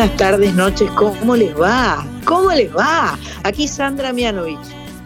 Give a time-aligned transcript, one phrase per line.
[0.00, 0.90] buenas tardes, noches.
[0.92, 2.06] ¿Cómo les va?
[2.24, 3.18] ¿Cómo les va?
[3.44, 4.56] Aquí Sandra Mianovich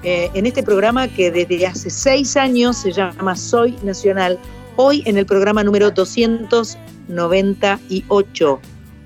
[0.04, 4.38] eh, en este programa que desde hace seis años se llama Soy Nacional,
[4.76, 8.60] hoy en el programa número 298.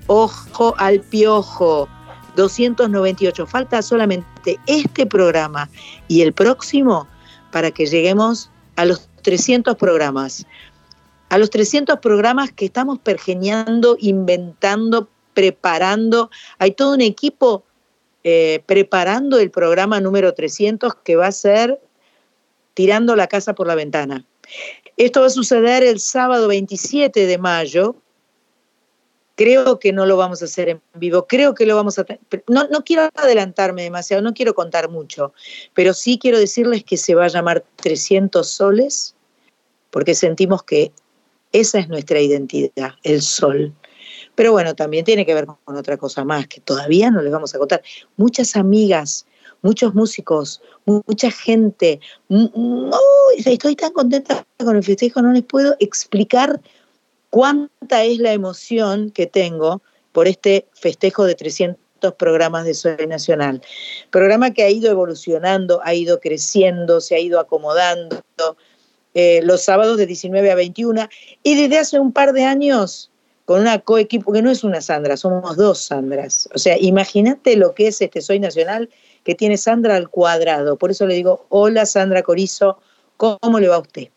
[0.05, 1.89] Ojo al piojo,
[2.35, 3.47] 298.
[3.47, 5.71] Falta solamente este programa
[6.07, 7.07] y el próximo
[7.51, 10.45] para que lleguemos a los 300 programas.
[11.29, 15.09] A los 300 programas que estamos pergeñando, inventando,
[15.39, 16.29] preparando.
[16.57, 17.63] Hay todo un equipo
[18.25, 21.79] eh, preparando el programa número 300 que va a ser
[22.73, 24.25] Tirando la casa por la ventana.
[24.95, 27.97] Esto va a suceder el sábado 27 de mayo.
[29.35, 32.05] Creo que no lo vamos a hacer en vivo, creo que lo vamos a...
[32.47, 35.33] No, no quiero adelantarme demasiado, no quiero contar mucho,
[35.73, 39.13] pero sí quiero decirles que se va a llamar 300 soles,
[39.89, 40.93] porque sentimos que
[41.51, 43.73] esa es nuestra identidad, el sol.
[44.39, 47.53] Pero bueno, también tiene que ver con otra cosa más que todavía no les vamos
[47.53, 47.81] a contar.
[48.15, 49.25] Muchas amigas,
[49.61, 51.99] muchos músicos, mucha gente.
[53.35, 56.61] estoy tan contenta con el festejo, no les puedo explicar
[57.29, 59.81] cuánta es la emoción que tengo
[60.13, 63.61] por este festejo de 300 programas de Soy Nacional.
[64.09, 68.23] Programa que ha ido evolucionando, ha ido creciendo, se ha ido acomodando.
[69.15, 71.09] Eh, los sábados de 19 a 21
[71.43, 73.11] y desde hace un par de años
[73.49, 76.47] con una coequipo, que no es una Sandra, somos dos Sandras.
[76.53, 78.91] O sea, imagínate lo que es este Soy Nacional,
[79.23, 80.77] que tiene Sandra al cuadrado.
[80.77, 82.77] Por eso le digo, hola Sandra Corizo,
[83.17, 84.09] ¿cómo le va a usted?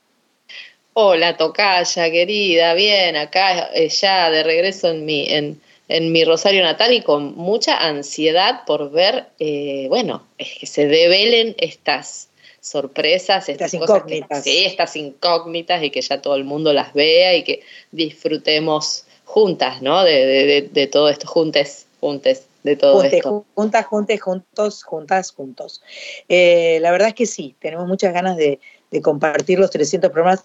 [0.92, 6.92] Hola Tocaya, querida, bien, acá eh, ya de regreso en mi, en, mi Rosario natal
[6.92, 12.28] y con mucha ansiedad por ver, eh, bueno, es que se develen estas
[12.60, 14.44] sorpresas, estas, incógnitas.
[14.44, 19.81] sí, estas incógnitas y que ya todo el mundo las vea y que disfrutemos juntas,
[19.81, 20.04] ¿no?
[20.04, 23.47] De, de, todo esto, juntes, juntes, de todo esto.
[23.54, 25.82] Juntas, juntes, juntos, juntas, juntos.
[26.28, 28.60] Eh, la verdad es que sí, tenemos muchas ganas de,
[29.03, 30.42] compartir los 300 programas.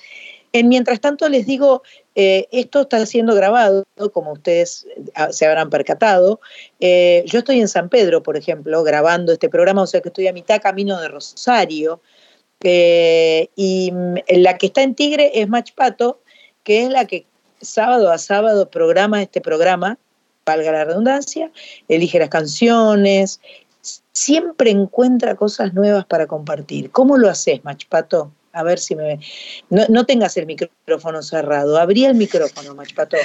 [0.53, 1.84] En mientras tanto, les digo,
[2.16, 3.84] eh, esto está siendo grabado,
[4.14, 6.40] como ustedes ah, se habrán percatado.
[6.80, 10.28] Eh, yo estoy en San Pedro, por ejemplo, grabando este programa, o sea que estoy
[10.28, 12.00] a mitad camino de Rosario.
[12.64, 16.22] y mm, la que está en Tigre es Machpato,
[16.64, 17.26] que es la que
[17.62, 19.97] sábado a sábado programa este programa,
[20.45, 21.51] valga la redundancia,
[21.88, 23.40] elige las canciones,
[24.12, 26.91] siempre encuentra cosas nuevas para compartir.
[26.91, 28.31] ¿Cómo lo haces, Machpato?
[28.53, 29.19] A ver si me...
[29.69, 31.78] No, no tengas el micrófono cerrado.
[31.78, 33.17] Abrí el micrófono, Machpato.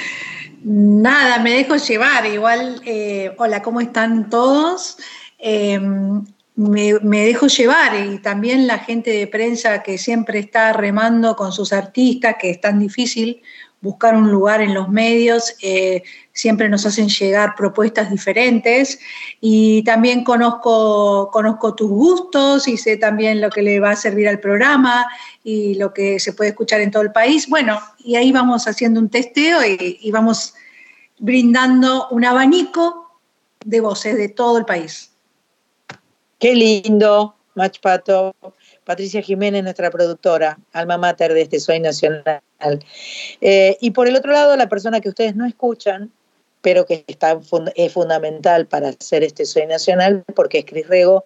[0.63, 2.25] Nada, me dejo llevar.
[2.27, 4.97] Igual, eh, hola, ¿cómo están todos?
[5.39, 6.23] Em,
[6.55, 11.51] me, me, dejo llevar y también la gente de prensa que siempre está remando con
[11.51, 13.41] sus artistas, que es tan difícil
[13.83, 18.97] buscar un lugar en los medios, eh, siempre nos hacen llegar propuestas diferentes
[19.41, 24.29] y también conozco, conozco tus gustos y sé también lo que le va a servir
[24.29, 25.05] al programa
[25.43, 27.49] y lo que se puede escuchar en todo el país.
[27.49, 30.53] Bueno, y ahí vamos haciendo un testeo y, y vamos
[31.19, 33.19] brindando un abanico
[33.65, 35.11] de voces de todo el país.
[36.39, 38.33] Qué lindo, Mach Pato.
[38.85, 42.41] Patricia Jiménez, nuestra productora, alma mater de este Soy Nacional.
[43.41, 46.11] Eh, y por el otro lado, la persona que ustedes no escuchan,
[46.61, 47.39] pero que está,
[47.75, 51.25] es fundamental para hacer este Soy Nacional, porque es Cris Rego,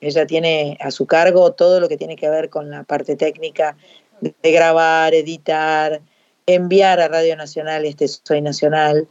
[0.00, 3.76] ella tiene a su cargo todo lo que tiene que ver con la parte técnica
[4.20, 6.00] de grabar, editar,
[6.46, 9.08] enviar a Radio Nacional este Soy Nacional.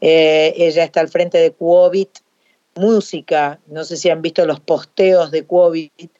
[0.00, 2.18] Eh, ella está al frente de Cuobit
[2.74, 6.10] Música, no sé si han visto los posteos de Cuobit,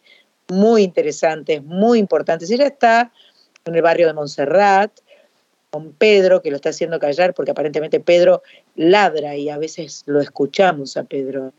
[0.48, 2.50] muy interesantes, muy importantes.
[2.50, 3.12] Ella está
[3.64, 4.92] en el barrio de Montserrat,
[5.70, 8.42] con Pedro, que lo está haciendo callar, porque aparentemente Pedro
[8.76, 11.52] ladra y a veces lo escuchamos a Pedro.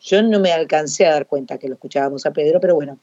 [0.00, 2.98] Yo no me alcancé a dar cuenta que lo escuchábamos a Pedro, pero bueno,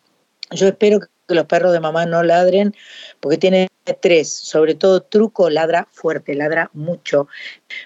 [0.51, 2.75] yo espero que los perros de mamá no ladren,
[3.19, 3.69] porque tiene
[4.01, 7.27] tres, sobre todo Truco ladra fuerte, ladra mucho,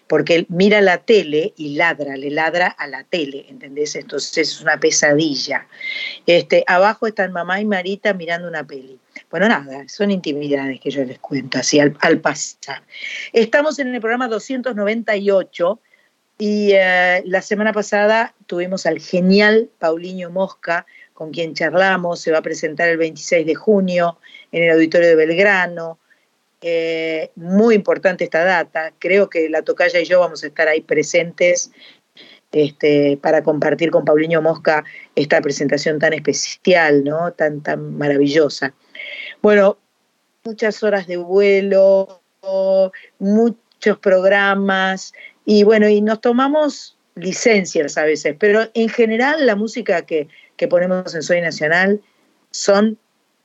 [0.08, 3.96] porque mira la tele y ladra, le ladra a la tele, ¿entendés?
[3.96, 5.68] Entonces es una pesadilla.
[6.26, 9.00] Este, abajo están mamá y Marita mirando una peli.
[9.32, 12.84] Bueno, nada, son intimidades que yo les cuento así al, pasar.
[13.34, 15.80] Estamos en el programa 298
[16.38, 20.86] y eh, la semana pasada tuvimos al genial Paulinho Mosca
[21.18, 24.20] con quien charlamos, se va a presentar el 26 de junio
[24.52, 25.98] en el Auditorio de Belgrano.
[26.62, 30.82] Eh, muy importante esta data, creo que la Tocaya y yo vamos a estar ahí
[30.82, 31.72] presentes
[32.52, 34.84] este, para compartir con Paulinho Mosca
[35.16, 37.32] esta presentación tan especial, ¿no?
[37.32, 38.76] tan, tan maravillosa.
[39.42, 39.80] Bueno,
[40.44, 42.22] muchas horas de vuelo,
[43.18, 45.14] muchos programas,
[45.46, 50.28] y bueno, y nos tomamos licencias a veces, pero en general la música que,
[50.68, 52.02] ponemos en Soy Nacional
[52.50, 52.98] son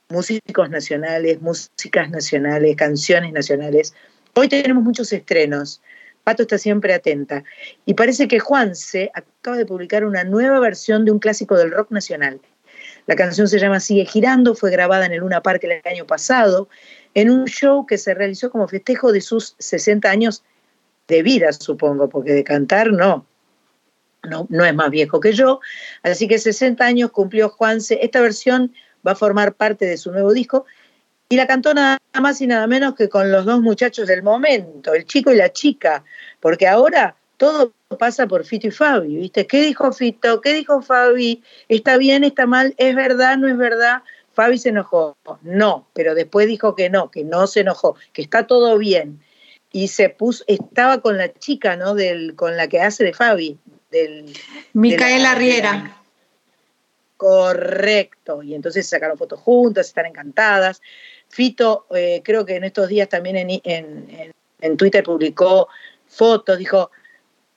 [0.09, 3.93] músicos nacionales, músicas nacionales, canciones nacionales.
[4.35, 5.81] Hoy tenemos muchos estrenos.
[6.23, 7.43] Pato está siempre atenta.
[7.85, 11.91] Y parece que Juanse acaba de publicar una nueva versión de un clásico del rock
[11.91, 12.39] nacional.
[13.05, 16.69] La canción se llama Sigue Girando, fue grabada en el Luna Park el año pasado,
[17.13, 20.43] en un show que se realizó como festejo de sus 60 años
[21.07, 23.25] de vida, supongo, porque de cantar no
[24.29, 25.59] no, no es más viejo que yo,
[26.01, 27.99] así que 60 años cumplió Juanse.
[28.01, 28.73] Esta versión
[29.05, 30.65] va a formar parte de su nuevo disco
[31.29, 34.93] y la cantó nada más y nada menos que con los dos muchachos del momento,
[34.93, 36.03] el chico y la chica,
[36.39, 39.47] porque ahora todo pasa por Fito y Fabi, ¿viste?
[39.47, 40.41] ¿Qué dijo Fito?
[40.41, 41.43] ¿Qué dijo Fabi?
[41.67, 42.23] ¿Está bien?
[42.23, 42.73] ¿Está mal?
[42.77, 43.37] ¿Es verdad?
[43.37, 44.03] ¿No es verdad?
[44.33, 45.17] Fabi se enojó.
[45.41, 49.19] No, pero después dijo que no, que no se enojó, que está todo bien.
[49.71, 51.95] Y se puso, estaba con la chica, ¿no?
[51.95, 53.57] Del, con la que hace de Fabi,
[54.73, 56.03] Micaela Riera.
[57.17, 60.81] Correcto, y entonces sacaron fotos juntas, están encantadas.
[61.29, 65.69] Fito, eh, creo que en estos días también en, Twitter publicó
[66.05, 66.91] fotos, dijo,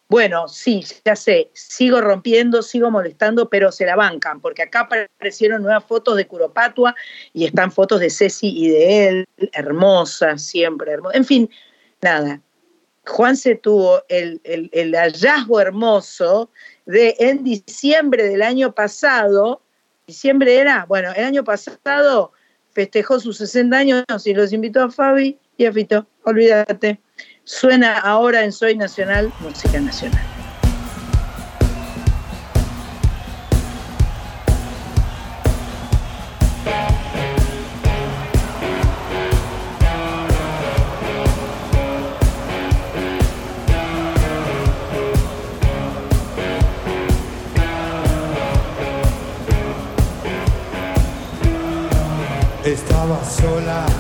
[0.08, 5.62] bueno, sí, ya sé, sigo rompiendo, sigo molestando, pero se la bancan, porque acá aparecieron
[5.62, 6.94] nuevas fotos de Curopatua
[7.32, 11.16] y están fotos de Ceci y de él, hermosas, siempre hermosas.
[11.16, 11.50] En fin,
[12.00, 12.40] nada,
[13.06, 14.40] Juan se tuvo el,
[14.94, 16.50] hallazgo hermoso
[16.86, 19.62] de en diciembre del año pasado,
[20.06, 22.32] diciembre era, bueno, el año pasado
[22.72, 27.00] festejó sus 60 años y los invitó a Fabi y a Fito, olvídate.
[27.44, 30.35] Suena ahora en Soy Nacional, Música Nacional.
[53.28, 53.95] Sola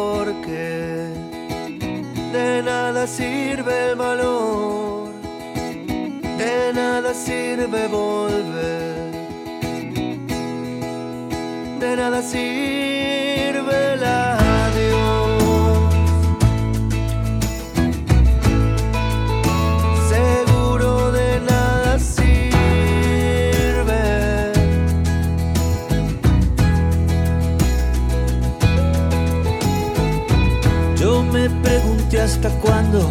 [0.00, 1.12] porqué,
[2.32, 5.10] de nada sirve el valor,
[6.42, 9.12] de nada sirve volver,
[11.82, 14.04] de nada sirve el
[32.20, 33.10] hasta cuándo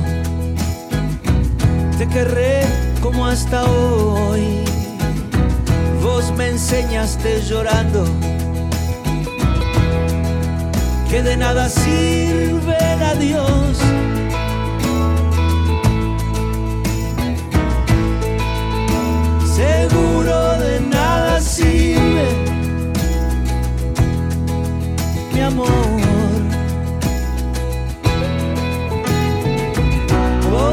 [1.97, 2.61] te querré
[3.01, 4.63] como hasta hoy.
[6.03, 8.05] Vos me enseñaste llorando
[11.09, 13.77] que de nada sirve el adiós.
[19.55, 22.27] Seguro de nada sirve
[25.33, 26.08] mi amor.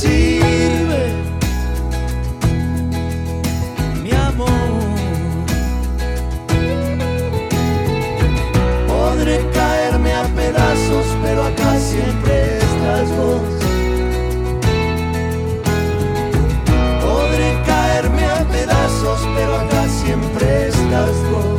[0.00, 1.12] Sirve
[4.02, 4.48] mi amor.
[8.88, 13.50] Podré caerme a pedazos, pero acá siempre estás vos.
[17.04, 21.49] Podré caerme a pedazos, pero acá siempre estás vos.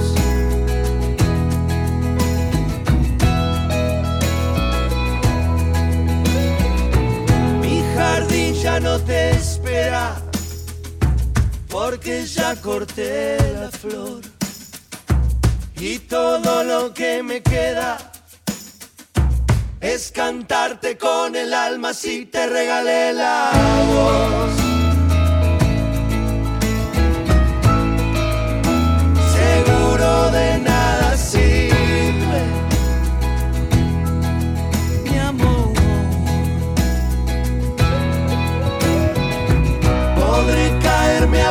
[8.61, 10.21] Ya no te espera,
[11.69, 14.21] porque ya corté la flor.
[15.77, 17.97] Y todo lo que me queda
[19.79, 23.49] es cantarte con el alma si te regalé la
[23.87, 24.60] voz.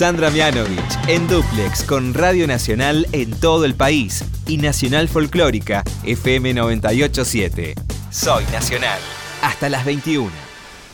[0.00, 6.54] Sandra Mianovich en Duplex con Radio Nacional en todo el país y Nacional Folclórica FM
[6.54, 7.74] 987.
[8.10, 8.98] Soy Nacional.
[9.42, 10.30] Hasta las 21.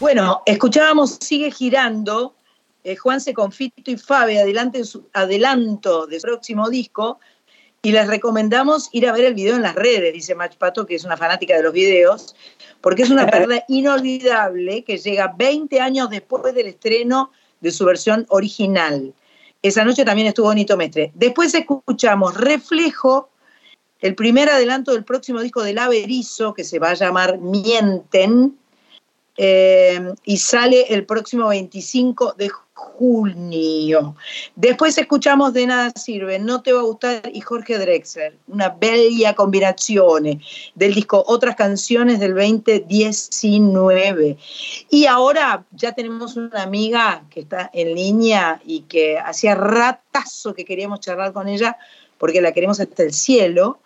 [0.01, 2.35] Bueno, escuchábamos Sigue Girando,
[2.83, 7.21] eh, Juanse con Fito y Fabi, adelante su, adelanto de su próximo disco,
[7.83, 10.97] y les recomendamos ir a ver el video en las redes, dice Mach Pato, que
[10.97, 12.35] es una fanática de los videos,
[12.81, 18.27] porque es una perla inolvidable que llega 20 años después del estreno de su versión
[18.29, 19.14] original.
[19.62, 21.12] Esa noche también estuvo Bonito Mestre.
[21.14, 23.31] Después escuchamos Reflejo,
[24.01, 28.57] el primer adelanto del próximo disco del Averizo, que se va a llamar Mienten,
[29.38, 34.15] eh, y sale el próximo 25 de junio.
[34.55, 39.35] Después escuchamos De Nada Sirve, No Te Va a Gustar y Jorge Drexler, una bella
[39.35, 40.43] combinación
[40.75, 44.37] del disco Otras Canciones del 2019.
[44.91, 50.67] Y ahora ya tenemos una amiga que está en línea y que hacía ratazo que
[50.67, 51.79] queríamos charlar con ella
[52.19, 53.81] porque la queremos hasta el cielo,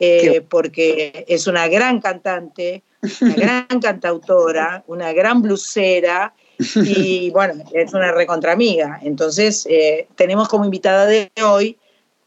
[0.00, 2.82] eh, porque es una gran cantante,
[3.20, 6.34] una gran cantautora, una gran blusera
[6.76, 8.98] y bueno, es una recontramiga.
[9.02, 11.78] Entonces, eh, tenemos como invitada de hoy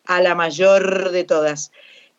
[0.05, 1.71] a la mayor de todas.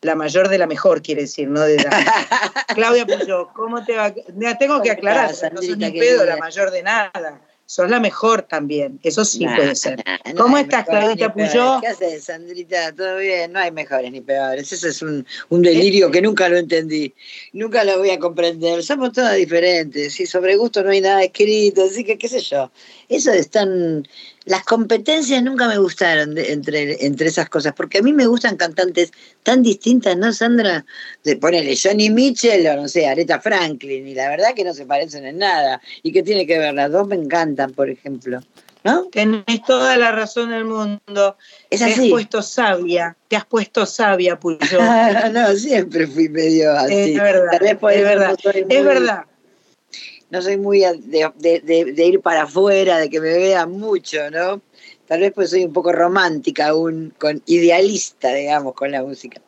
[0.03, 1.61] La mayor de la mejor, quiere decir, ¿no?
[1.61, 1.77] De
[2.75, 4.13] Claudia Puyo, ¿cómo te va?
[4.59, 9.01] Tengo que aclarar, no soy ni pedo la mayor de nada sos la mejor también,
[9.03, 10.03] eso sí puede ser.
[10.37, 11.81] ¿Cómo estás, Claudita Puyó?
[11.81, 12.93] ¿Qué haces, Sandrita?
[12.93, 13.53] ¿Todo bien?
[13.53, 17.13] No hay mejores ni peores, eso es un, un delirio que nunca lo entendí,
[17.53, 21.85] nunca lo voy a comprender, somos todas diferentes, y sobre gusto no hay nada escrito,
[21.85, 22.71] así que qué sé yo,
[23.09, 24.07] eso es tan
[24.47, 29.13] las competencias nunca me gustaron entre, entre esas cosas, porque a mí me gustan cantantes
[29.43, 30.87] tan distintas, ¿no, Sandra?
[31.25, 34.87] De ponerle Johnny Mitchell o no sé, Aretha Franklin, y la verdad que no se
[34.87, 35.83] parecen en nada.
[36.03, 36.75] ¿Y qué tiene que ver?
[36.75, 38.41] Las dos me encantan, por ejemplo.
[38.85, 39.09] ¿No?
[39.11, 41.37] Tenés toda la razón del mundo.
[41.69, 42.05] Es te así.
[42.05, 44.79] has puesto sabia, te has puesto sabia, Puyo.
[45.33, 47.15] no, siempre fui medio así.
[47.15, 49.25] Es verdad, es verdad, es verdad.
[50.31, 54.31] No soy muy de, de- de- de ir para afuera, de que me vean mucho,
[54.31, 54.61] ¿no?
[55.07, 59.41] Tal vez pues soy un poco romántica aún, con idealista, digamos, con la música.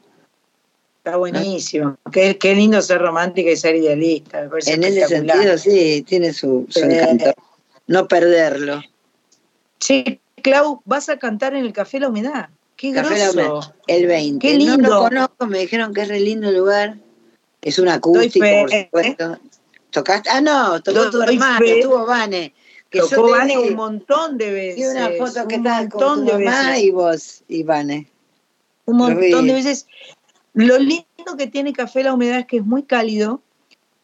[0.99, 1.97] Está buenísimo.
[2.13, 4.43] Qué, qué lindo ser romántica y ser idealista.
[4.43, 6.87] me parece En ese sentido, sí, tiene su, su Sí.
[6.87, 7.33] encanto.
[7.89, 8.83] No perderlo.
[9.81, 12.51] Che, Clau, vas a cantar en el Café La Humedad.
[12.77, 13.41] Qué Café La grosso.
[13.41, 14.47] Humedad, el 20.
[14.47, 14.91] Qué No lindo.
[14.91, 16.97] lo conozco, me dijeron que es re lindo el lugar.
[17.63, 19.39] Es un acústico, por supuesto.
[19.91, 20.29] ¿Tocaste?
[20.31, 21.81] Ah, no, tocó tu hermano, fe.
[21.83, 22.55] tuvo Vane.
[22.91, 23.69] Que yo Tocó te Vane vi.
[23.69, 24.77] un montón de veces.
[24.77, 26.83] Vi una foto que un estaba con tu de mamá veces.
[26.85, 28.07] y vos, y Vane.
[28.87, 29.87] Un montón de veces.
[30.55, 31.05] Lo lindo
[31.37, 33.43] que tiene Café La Humedad es que es muy cálido.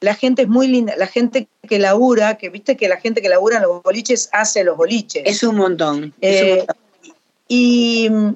[0.00, 0.94] La gente es muy linda.
[0.98, 4.62] La gente que labura, que viste que la gente que labura en los boliches hace
[4.62, 5.22] los boliches.
[5.24, 6.12] Es un montón.
[6.20, 6.76] es un Eh, montón.
[7.48, 8.28] y mm,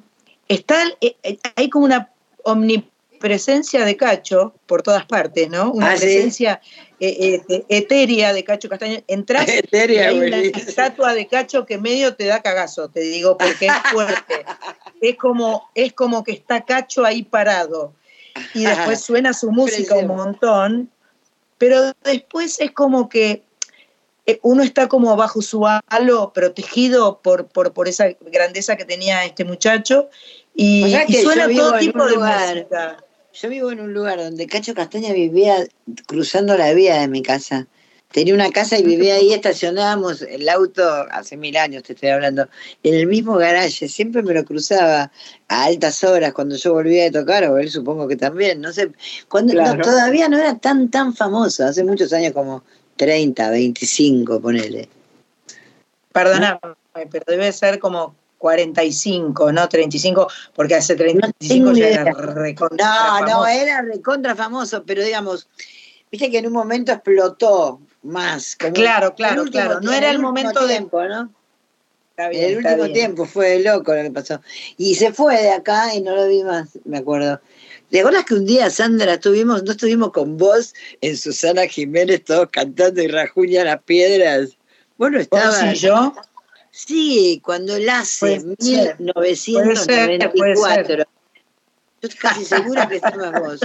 [0.48, 2.10] está, eh, eh, hay como una
[2.44, 5.72] omnipresencia de Cacho por todas partes, ¿no?
[5.72, 6.06] Una Ah, ¿sí?
[7.00, 8.98] Eh, eh, etérea de Cacho Castaño.
[9.06, 13.66] Entrás Etérea, hay una estatua de Cacho que medio te da cagazo, te digo, porque
[13.66, 14.44] es fuerte.
[15.00, 17.94] es, como, es como que está Cacho ahí parado.
[18.54, 20.90] Y después suena su música un montón,
[21.56, 23.44] pero después es como que
[24.26, 29.24] eh, uno está como bajo su halo, protegido por, por, por esa grandeza que tenía
[29.24, 30.08] este muchacho,
[30.54, 33.04] y, O sea y suena todo tipo de música.
[33.40, 35.64] Yo vivo en un lugar donde Cacho Castaña vivía
[36.06, 37.68] cruzando la vía de mi casa.
[38.10, 42.48] Tenía una casa y vivía ahí, estacionábamos el auto, hace mil años te estoy hablando,
[42.82, 43.86] en el mismo garaje.
[43.88, 45.12] Siempre me lo cruzaba
[45.48, 48.90] a altas horas cuando yo volvía de tocar, o él supongo que también, no sé.
[49.28, 52.64] Cuando no, todavía no era tan, tan famoso, hace muchos años como
[52.96, 54.88] 30, 25, ponele.
[56.12, 56.58] Perdóname,
[57.10, 63.20] pero debe ser como 45, no 35, porque hace 35 tengo ya era recontra No,
[63.20, 63.46] no, famoso.
[63.48, 65.48] era recontra famoso, pero digamos,
[66.10, 68.56] viste que en un momento explotó más.
[68.56, 69.80] como Claro, claro, claro.
[69.80, 71.30] No era el momento de- tiempo, ¿no?
[72.10, 72.94] Está bien, el está último bien.
[72.94, 74.40] tiempo fue loco lo que pasó.
[74.76, 77.40] Y se fue de acá y no lo vi más, me acuerdo.
[77.90, 82.48] ¿Te acuerdas que un día, Sandra, estuvimos, no estuvimos con vos en Susana Jiménez todos
[82.50, 84.56] cantando y rajuña las piedras?
[84.98, 85.72] Bueno, ¿Vos estaba.
[85.72, 86.12] y yo?
[86.70, 88.96] Sí, cuando él hace Puede ser.
[88.98, 91.04] 1994.
[92.00, 93.60] Yo estoy casi segura que estabas vos.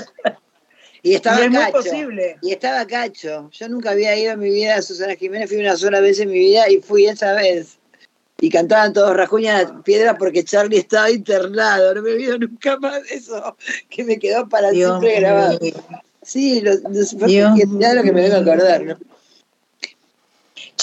[1.04, 1.72] Y estaba Y Cacho.
[1.74, 2.38] posible.
[2.42, 3.50] Y estaba Cacho.
[3.52, 6.32] Yo nunca había ido en mi vida a Susana Jiménez, fui una sola vez en
[6.32, 7.78] mi vida y fui esa vez.
[8.40, 11.94] Y cantaban todos rajuña las piedras porque Charlie estaba internado.
[11.94, 13.56] No me olvido nunca más eso,
[13.90, 15.60] que me quedó para Dios siempre grabado.
[15.62, 15.76] mío.
[16.24, 18.98] Sí, lo, qué, mirá lo que me a acordar, ¿no?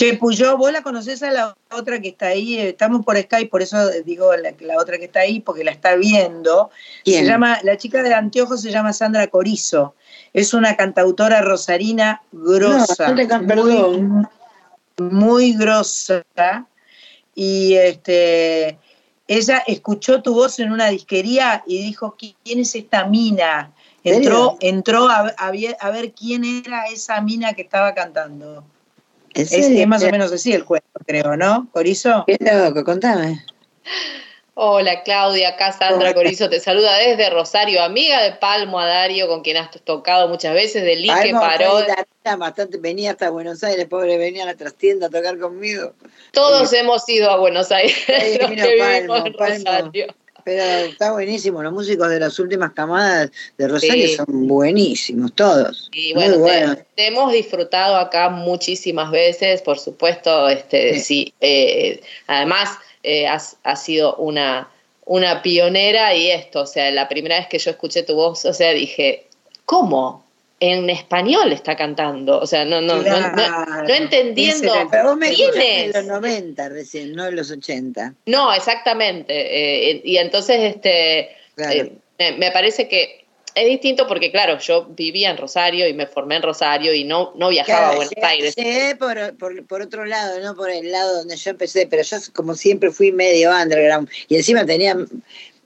[0.01, 3.51] Che, Puyó, vos la conocés a la otra que está ahí, eh, estamos por Skype,
[3.51, 6.71] por eso digo la, la otra que está ahí, porque la está viendo.
[7.05, 7.25] ¿Quién?
[7.27, 9.95] Se llama, la chica de anteojos se llama Sandra Corizo.
[10.33, 13.09] Es una cantautora rosarina grosa.
[13.09, 14.29] No, no te can- muy- perdón.
[14.97, 16.25] Muy grosa.
[17.35, 18.79] Y este
[19.29, 23.71] ella escuchó tu voz en una disquería y dijo, ¿quién es esta mina?
[24.03, 28.65] ¿En Entró, entró a, a ver quién era esa mina que estaba cantando.
[29.35, 31.69] ¿En Es, más o menos así el cuento, creo, ¿no?
[31.73, 32.25] Corizo.
[32.27, 33.45] Qué loco, contame.
[34.63, 36.15] Hola Claudia, acá Sandra Hola.
[36.15, 40.83] Corizo te saluda desde Rosario, amiga de Palmo Adario, con quien has tocado muchas veces,
[40.83, 41.81] de Lique Paró.
[42.39, 45.95] bastante, venía hasta Buenos Aires, pobre, venía a la trastienda a tocar conmigo.
[46.33, 49.57] Todos hemos ido a Buenos Aires, Ahí los que Palmo, vivimos en Palmo.
[49.57, 50.15] Rosario.
[50.51, 54.17] Pero está buenísimo, los músicos de las últimas camadas de Rosario Sí.
[54.17, 55.89] son buenísimos, todos.
[55.93, 61.01] Y Muy bueno, te- hemos disfrutado acá muchísimas veces, por supuesto, este, Sí.
[61.27, 61.35] sí.
[61.41, 62.69] eh, además,
[63.05, 64.69] eh, has, has sido una,
[65.05, 68.53] una pionera y esto, o sea, la primera vez que yo escuché tu voz, o
[68.53, 69.29] sea, dije,
[69.67, 70.25] ¿cómo?
[70.63, 74.73] En español está cantando, o sea, no, no, no, no, entendiendo.
[74.91, 75.95] Pero vos me ¿Quién en es?
[75.95, 78.15] los 90 recién, no en los 80.
[78.27, 79.33] No, exactamente.
[79.35, 81.91] eh, y entonces, este, Claro.
[82.19, 86.37] eh, me, parece que es distinto porque, claro, yo vivía en Rosario y me formé
[86.37, 88.55] en Rosario y no, no viajaba a Buenos llegué- Aires.
[88.55, 92.19] llegué por, por, por otro lado, no por el lado donde yo empecé, pero yo
[92.35, 94.95] como siempre fui medio underground y encima tenía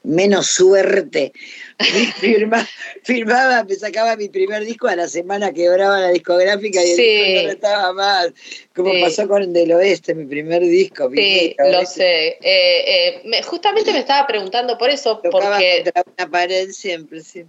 [0.04, 1.32] menos suerte.
[2.20, 2.66] Firma-
[3.02, 6.96] firmaba, me sacaba mi primer disco a la semana que grababa la discográfica y el
[6.96, 7.02] Sí.
[7.02, 8.28] disco no estaba más.
[8.74, 9.00] Como Sí.
[9.02, 11.10] pasó con Del Oeste, mi primer disco.
[11.14, 12.28] Sí, lo sé.
[12.28, 17.20] Eh, eh, me- justamente me estaba preguntando por eso, Tocaba porque contra una pared siempre,
[17.22, 17.44] sí.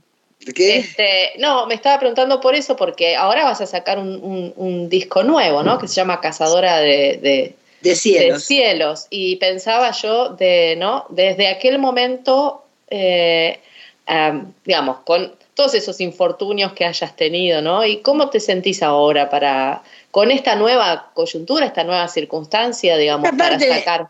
[0.53, 0.77] ¿Qué?
[0.77, 4.89] este, no, me estaba preguntando por eso, porque ahora vas a sacar un, un- un
[4.89, 5.79] disco nuevo, ¿no?
[5.79, 8.43] Que se llama Cazadora de, de- De de cielos.
[8.43, 9.07] cielos.
[9.09, 11.05] Y pensaba yo de, ¿no?
[11.09, 13.59] Desde aquel momento, eh,
[14.05, 17.85] am, digamos, con todos esos infortunios que hayas tenido, ¿no?
[17.85, 23.65] ¿Y cómo te sentís ahora para, con esta nueva coyuntura, esta nueva circunstancia, digamos, Aparte-
[23.65, 24.07] para sacar?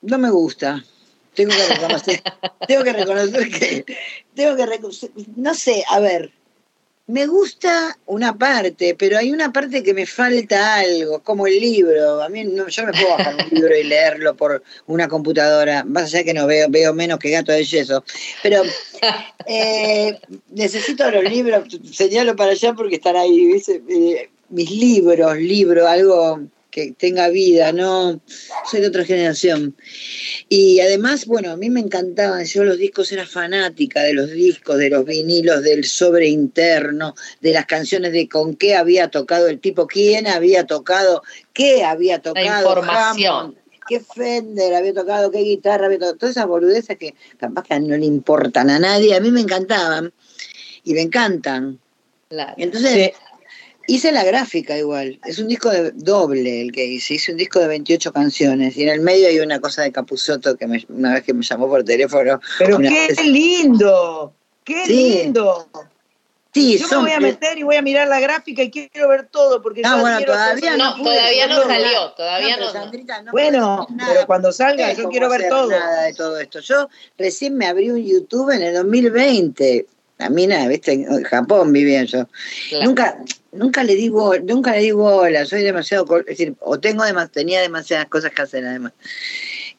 [0.00, 0.84] No me gusta.
[1.34, 2.22] Tengo que reconocer,
[2.68, 3.84] tengo que reconocer que,
[4.34, 6.30] tengo que reconocer, no sé, a ver,
[7.06, 12.22] me gusta una parte, pero hay una parte que me falta algo, como el libro.
[12.22, 16.04] A mí no, yo me puedo bajar un libro y leerlo por una computadora, más
[16.04, 18.02] allá que no veo, veo menos que gato de yeso.
[18.42, 18.62] Pero
[19.46, 20.18] eh,
[20.50, 23.62] necesito los libros, señalo para allá porque están ahí.
[23.88, 26.40] Eh, mis libros, libro, algo
[26.74, 28.20] que tenga vida, no
[28.68, 29.76] soy de otra generación.
[30.48, 34.78] Y además, bueno, a mí me encantaban, yo los discos era fanática de los discos,
[34.78, 39.60] de los vinilos, del sobre interno, de las canciones de con qué había tocado el
[39.60, 43.34] tipo, quién había tocado, qué había tocado, información.
[43.36, 43.56] Hammond,
[43.86, 47.96] qué Fender había tocado, qué guitarra había tocado, todas esas boludeces que capaz que no
[47.96, 50.12] le importan a nadie, a mí me encantaban
[50.82, 51.78] y me encantan.
[52.28, 52.54] Claro.
[52.56, 53.12] Entonces,
[53.86, 55.18] hice la gráfica igual.
[55.24, 57.14] Es un disco de doble el que hice.
[57.14, 58.76] Hice un disco de 28 canciones.
[58.76, 61.42] Y en el medio hay una cosa de Capuzoto que me- una vez que me
[61.42, 62.40] llamó por teléfono.
[62.58, 64.32] Pero qué vez- lindo,
[64.64, 64.92] qué Sí.
[65.22, 65.68] lindo.
[66.52, 69.26] Sí, Yo me voy a meter y voy a mirar la gráfica y quiero ver
[69.26, 72.72] todo porque Ah, yo bueno, todavía No, pude todavía no hacerlo, salió, todavía pero no.
[72.72, 74.12] Sandrita, no Bueno, nada.
[74.14, 75.68] pero cuando salga No yo quiero ver todo.
[75.68, 76.60] Nada de todo esto.
[76.60, 79.84] Yo recién me abrí un YouTube en el 2020.
[80.18, 82.28] La mina, viste, en Japón vivía yo.
[82.68, 82.84] Claro.
[82.84, 83.18] Nunca,
[83.52, 87.30] nunca le di bola, nunca le di bola, soy demasiado, es decir, o tengo demas-
[87.32, 88.92] tenía demasiadas cosas que hacer además.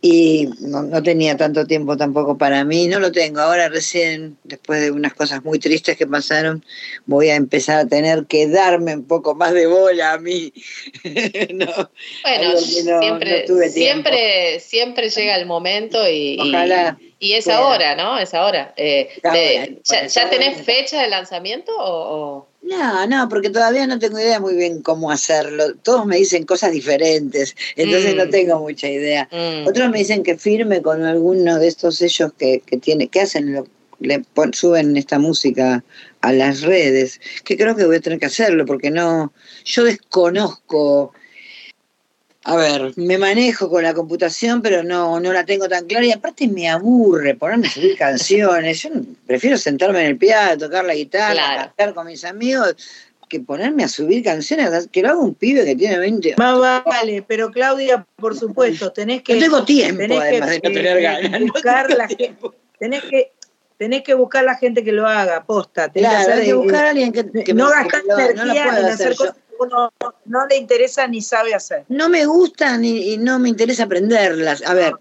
[0.08, 3.40] Y no, no tenía tanto tiempo tampoco para mí, no lo tengo.
[3.40, 6.64] Ahora recién, después de unas cosas muy tristes que pasaron,
[7.08, 10.54] voy a empezar a tener que darme un poco más de bola a mí.
[11.56, 11.90] no,
[12.24, 17.96] Bueno, no- siempre, no siempre, siempre llega el momento y, y- Ojalá y es ahora,
[17.96, 18.20] ¿no?
[18.20, 18.76] Es ahora.
[18.78, 19.40] Eh, ahora,
[19.84, 22.38] ¿ya, ya tenés fecha de lanzamiento o...?
[22.40, 25.76] o- No, no, porque todavía no tengo idea muy bien cómo hacerlo.
[25.84, 28.18] Todos me dicen cosas diferentes, entonces Mm.
[28.18, 29.30] no tengo mucha idea.
[29.32, 33.22] Mm, Otros me dicen que firme con alguno de estos sellos que, que tiene, que
[33.22, 33.68] hacen lo-
[34.00, 35.84] le pon- suben esta música
[36.22, 39.32] a las redes, que creo que voy a tener que hacerlo, porque no,
[39.64, 41.14] yo desconozco,
[42.48, 46.12] a ver, me manejo con la computación, pero no, no la tengo tan clara, y
[46.12, 48.90] aparte me aburre ponerme a subir canciones, yo
[49.26, 51.62] prefiero sentarme en el piano, tocar la guitarra, Claro.
[51.62, 52.76] cantar con mis amigos,
[53.28, 57.24] que ponerme a subir canciones, que lo haga un pibe que tiene 20 Más vale,
[57.28, 60.98] pero Claudia, por supuesto, tenés que No tengo tiempo, tenés que, además de no tener
[60.98, 61.32] eh, ganas.
[61.42, 62.38] no buscar la gente,
[62.78, 63.32] tenés que
[63.78, 66.90] tenés que buscar la gente que lo haga, posta, tenés Claro, que que buscar a
[66.92, 69.94] alguien que, que no me- gastar que no energía puedo en hacer cosas uno
[70.26, 71.84] no le interesa ni sabe hacer.
[71.90, 74.62] No me gustan y, y no me interesa aprenderlas.
[74.66, 74.94] A ver,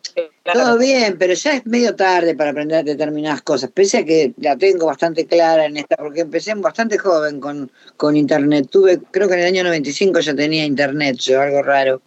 [0.44, 0.60] Claro.
[0.60, 3.70] todo bien, pero ya es medio tarde para aprender determinadas cosas.
[3.72, 8.14] Pese a que la tengo bastante clara en esta, porque empecé bastante joven con, con
[8.14, 8.68] internet.
[8.70, 12.02] Tuve, creo que en el año 95 ya tenía internet, yo, algo raro.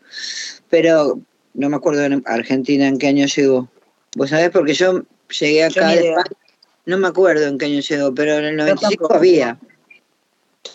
[0.69, 1.19] Pero
[1.55, 3.67] no me acuerdo en Argentina en qué año llegó.
[4.15, 4.51] ¿Vos sabés?
[4.51, 5.01] Porque yo
[5.39, 6.10] llegué acá de.
[6.10, 6.23] España,
[6.86, 9.13] no me acuerdo en qué año llegó, pero en el 95 tampoco.
[9.15, 9.57] había.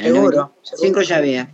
[0.01, 1.03] En el Seguro, 95 seguro.
[1.03, 1.51] ya había.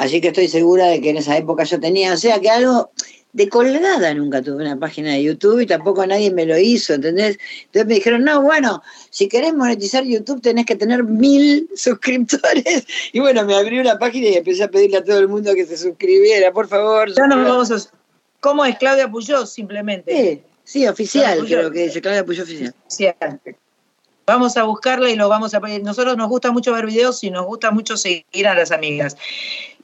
[0.00, 2.90] Así que estoy segura de que en esa época yo tenía, o sea que algo
[3.34, 7.38] de colgada nunca tuve una página de YouTube y tampoco nadie me lo hizo, ¿entendés?
[7.66, 12.86] Entonces me dijeron, no, bueno, si querés monetizar YouTube tenés que tener mil suscriptores.
[13.12, 15.66] Y bueno, me abrí una página y empecé a pedirle a todo el mundo que
[15.66, 17.14] se suscribiera, por favor.
[17.14, 17.92] Ya nos vamos a...
[18.40, 19.44] ¿Cómo es Claudia Puyó?
[19.44, 20.42] Simplemente.
[20.64, 21.58] Sí, sí, oficial, Puyol.
[21.58, 22.74] creo que dice, Claudia Puyo oficial.
[22.86, 23.40] oficial.
[24.26, 25.82] Vamos a buscarla y lo vamos a pedir.
[25.82, 29.16] Nosotros nos gusta mucho ver videos y nos gusta mucho seguir a las amigas.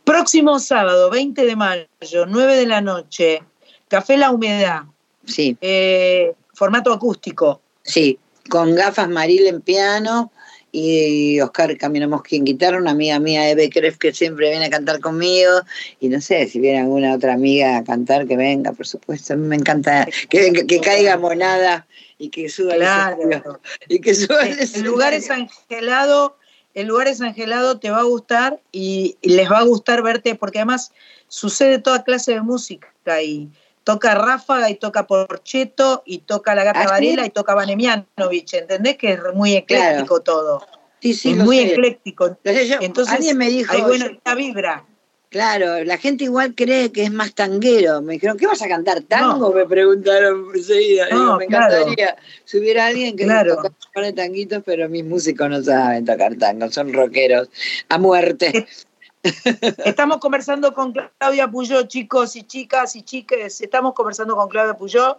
[0.07, 3.43] Próximo sábado, 20 de mayo, 9 de la noche,
[3.89, 4.85] Café La Humedad,
[5.25, 7.61] Sí, eh, formato acústico.
[7.83, 8.17] sí,
[8.49, 10.31] con gafas Maril en piano
[10.71, 15.01] y Oscar Caminamos en guitarra, una amiga mía, Eve Kref, que siempre viene a cantar
[15.01, 15.51] conmigo.
[15.99, 19.33] Y no sé, si viene alguna otra amiga a cantar, que venga, por supuesto.
[19.33, 21.89] A mí me encanta que, venga, que caiga monada
[22.19, 22.77] y que suba.
[22.77, 23.19] Claro.
[23.89, 26.37] Y que suba El lugar es angelado,
[26.77, 30.59] el lugar es angelado, te va a gustar y, les va a gustar verte, porque
[30.59, 30.93] además
[31.27, 33.49] sucede toda clase de música y
[33.83, 36.87] toca Ráfaga y toca Porcheto y toca La Gata ¿Ah?
[36.91, 38.99] Varela y toca Vanemianovich, ¿entendés?
[38.99, 40.67] Que es muy ecléctico todo.
[41.01, 41.73] Sí, sí, es muy sé.
[41.73, 42.37] ecléctico.
[42.45, 44.85] Yo- Entonces, alguien me dijo, hay buena yo- vibra.
[45.37, 48.01] Claro, la gente igual cree que es más tanguero.
[48.01, 49.03] Me dijeron, ¿qué vas a cantar?
[49.03, 49.53] ¿Tango?
[49.53, 51.09] Me preguntaron enseguida.
[51.11, 51.75] No, Digo, me claro.
[51.75, 53.57] encantaría si hubiera alguien que Claro.
[53.57, 57.51] tocara un par de tanguitos, pero mis músicos no saben tocar tango, son rockeros
[57.91, 58.67] a muerte.
[59.85, 63.61] Estamos conversando con Claudia Puyó, chicos y chicas y chiques.
[63.61, 65.19] Estamos conversando con Claudia Puyó,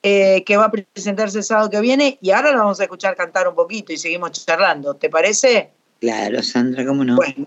[0.00, 2.18] eh, que va a presentarse el sábado que viene.
[2.20, 4.94] Y ahora la vamos a escuchar cantar un poquito y seguimos charlando.
[4.94, 5.70] ¿Te parece?
[6.00, 7.16] Claro, Sandra, ¿cómo no?
[7.16, 7.46] Bueno,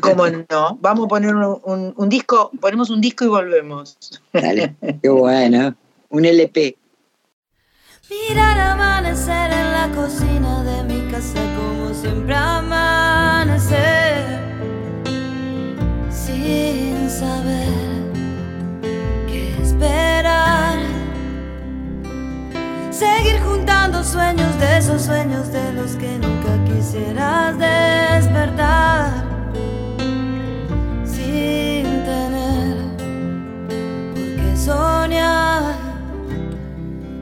[0.00, 0.78] ¿cómo no?
[0.80, 3.96] Vamos a poner un, un- un disco, ponemos un disco y volvemos.
[4.32, 5.74] Dale, qué bueno.
[6.10, 6.76] Un LP.
[8.10, 14.40] Mirar amanecer en la cocina de mi casa como siempre amanecer
[16.10, 17.68] sin saber
[19.26, 20.78] qué esperar.
[22.90, 29.10] Seguir juntando sueños de esos sueños de los que nunca quisieras despertar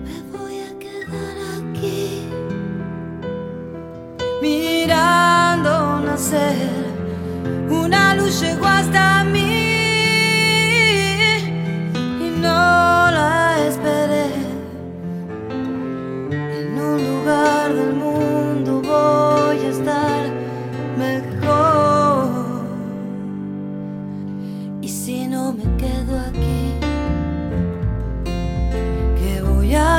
[0.04, 2.28] Me voy a quedar aquí
[4.40, 6.70] mirando nacer.
[7.68, 9.49] Una luz llegó hasta mí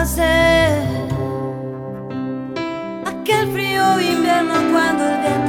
[0.01, 0.83] hacer?
[3.05, 5.40] Aquel frío invierno cuando el viento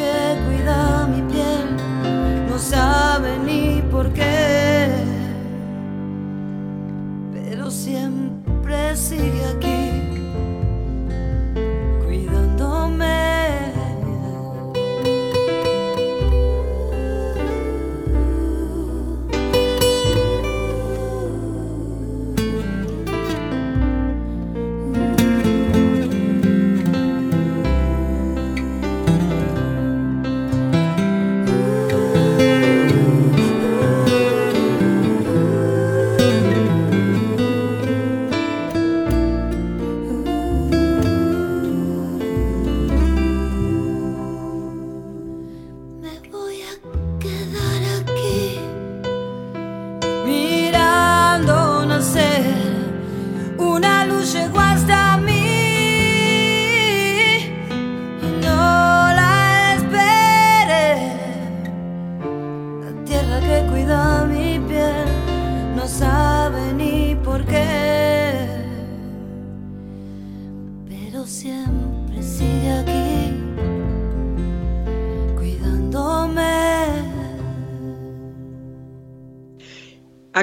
[0.00, 1.66] que cuida mi piel
[2.48, 4.88] no sabe ni por qué,
[7.34, 9.69] pero siempre sigue aquí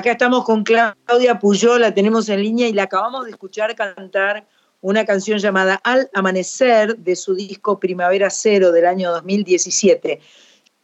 [0.07, 4.47] Acá estamos con Claudia Puyol, la tenemos en línea y la acabamos de escuchar cantar
[4.79, 10.21] una canción llamada Al Amanecer de su disco Primavera Cero del año 2017.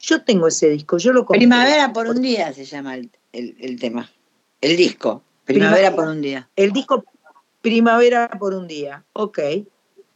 [0.01, 1.39] Yo tengo ese disco, yo lo compré.
[1.39, 4.11] Primavera por un día se llama el, el- el tema.
[4.59, 5.23] El disco.
[5.45, 5.95] Primavera Primavera.
[5.95, 6.49] por un día.
[6.57, 7.05] El disco
[7.61, 9.39] Primavera por un día, ok,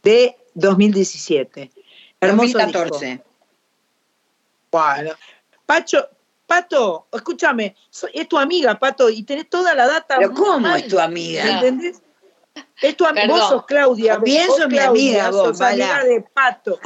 [0.02, 1.70] de 2017.
[2.20, 3.06] Hermoso 2014.
[3.06, 3.24] disco.
[4.70, 5.12] Bueno,
[5.64, 6.06] Pacho,
[6.48, 10.16] Pato, escúchame, soy- es tu amiga, Pato, y tenés toda la data.
[10.16, 11.44] Pero ¿cómo mal, es tu amiga?
[11.46, 12.00] ¿Entendés?
[12.80, 14.14] Es tu amiga, vos sos Claudia.
[14.14, 16.80] También vos sos mi Claudia, amiga, vos, sos amiga de Pato.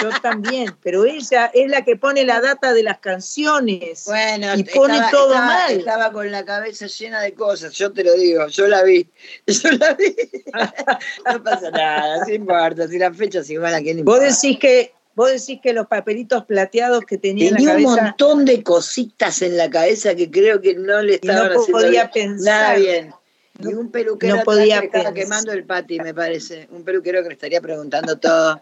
[0.00, 4.04] Yo también, pero ella es la que pone la data de las canciones.
[4.06, 5.72] Bueno, Y pone todo estaba- mal.
[5.72, 9.10] Estaba con la cabeza llena de cosas, yo te lo digo, yo la vi.
[9.46, 10.14] Yo la vi.
[11.26, 14.24] no pasa nada, no importa, si la fecha es igual a quién Vos importa.
[14.24, 18.44] decís que, vos decís que los papelitos plateados que tenía, en Tenía la un montón
[18.44, 22.28] de cositas en la cabeza que creo que no le no estaban haciendo podía bien-
[22.28, 22.44] pensar.
[22.44, 23.14] nada bien.
[23.62, 26.66] Y un peluquero no podía que estaba quemando el pati, me parece.
[26.70, 28.58] Un peluquero que le estaría preguntando todo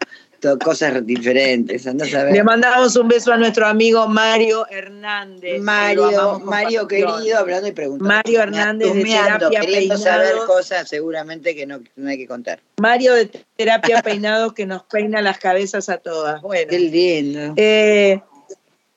[0.63, 1.87] cosas diferentes.
[1.87, 2.33] Andás a ver.
[2.33, 5.61] Le mandamos un beso a nuestro amigo Mario Hernández.
[5.61, 8.09] Mario, Mario querido, hablando y preguntando.
[8.09, 12.61] Mario Hernández de Terapia queriendo saber cosas seguramente que no, no hay que contar.
[12.81, 13.27] Mario de
[13.57, 16.41] Terapia Peinado que nos peina las cabezas a todas.
[16.43, 16.71] Bueno.
[16.71, 17.55] Qué lindo.
[17.57, 18.21] Eh,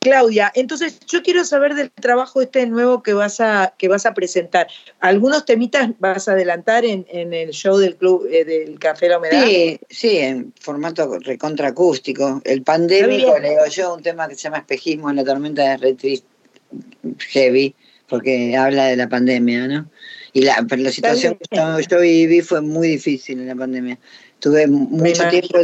[0.04, 4.16] Claudia, entonces yo quiero saber del trabajo este nuevo que vas a, que vas a
[4.16, 4.66] presentar.
[4.99, 9.20] ¿Algunos temitas vas a adelantar en, en el show del club eh, del Café La
[9.20, 9.43] Humedad?
[9.45, 12.41] Sí, sí, en formato recontraacústico.
[12.45, 13.60] El pandémico, Está le bien.
[13.60, 16.24] digo yo, un tema que se llama Espejismo en la tormenta de Retri
[17.20, 17.76] Heavy,
[18.08, 19.88] porque habla de la pandemia, ¿no?
[20.34, 23.99] Y la, pero la situación que yo viví fue muy difícil en la pandemia.
[24.42, 25.60] Tuve mucho tiempo,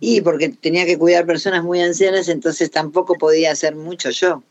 [0.00, 4.42] y porque tenía que cuidar personas muy ancianas, entonces tampoco podía hacer mucho yo.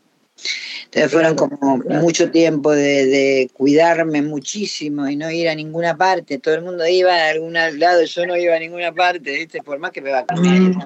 [0.86, 6.38] Entonces fueron como mucho tiempo de, de cuidarme muchísimo y no ir a ninguna parte.
[6.38, 9.62] Todo el mundo iba a algún lado, yo no iba a ninguna parte, ¿viste?
[9.62, 10.60] Por más que me vacuné.
[10.60, 10.80] Mm.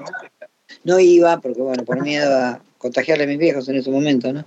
[0.84, 4.44] No iba, porque bueno, por miedo a contagiarle a mis viejos en ese momento, ¿no?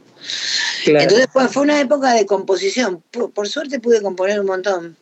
[0.84, 1.02] Claro.
[1.02, 3.02] Entonces fue, fue una época de composición.
[3.12, 4.98] Por, por suerte pude componer un montón.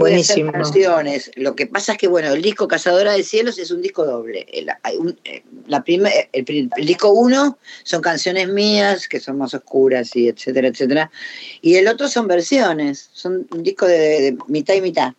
[0.00, 0.52] Buenísimo.
[0.52, 1.30] canciones.
[1.36, 4.46] Lo que pasa es que, bueno, el disco Cazadora de Cielos es un disco doble.
[4.52, 9.38] El, un- eh, la primer- el, pri- el disco uno son canciones mías, que son
[9.38, 11.10] más oscuras y etcétera, etcétera.
[11.62, 13.10] Y el otro son versiones.
[13.12, 15.12] Son un disco de, de mitad y mitad.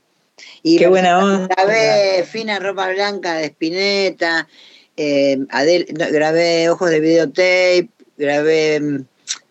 [0.64, 1.48] Y Qué buena onda.
[1.56, 4.48] Grabé Fina Ropa Blanca de Spinetta,
[4.98, 9.06] eh, Adel- no, grabé Ojos de Videotape, grabé mm,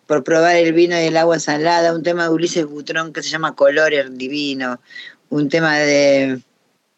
[0.07, 3.29] Por probar el vino y el agua salada, un tema de Ulises Butrón que se
[3.29, 4.81] llama Colores Divino,
[5.31, 6.41] un tema de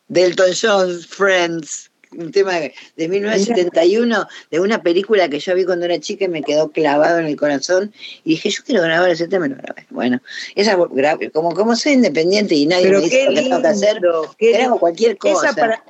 [0.08, 5.86] Delton Jones, Friends, un tema de, de 1971, de una película que yo vi cuando
[5.86, 7.92] era chica y me quedó clavado en el corazón.
[8.24, 9.86] Y dije, yo quiero grabar ese tema y lo grabé.
[9.90, 10.20] Bueno,
[10.54, 10.76] esa,
[11.32, 14.00] como, como soy independiente y nadie Pero me dice lo que tengo que hacer,
[14.40, 15.50] grabo cualquier cosa.
[15.50, 15.84] Esa para-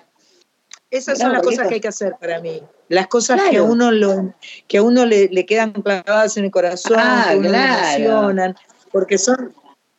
[0.90, 2.62] esas son las cosas que hay que hacer para mí.
[2.88, 4.34] Las cosas que a uno lo,
[4.68, 8.03] que a uno le, le quedan clavadas en el corazón, Ah, que uno claro.
[8.03, 8.55] emocionan,
[8.90, 9.55] porque son,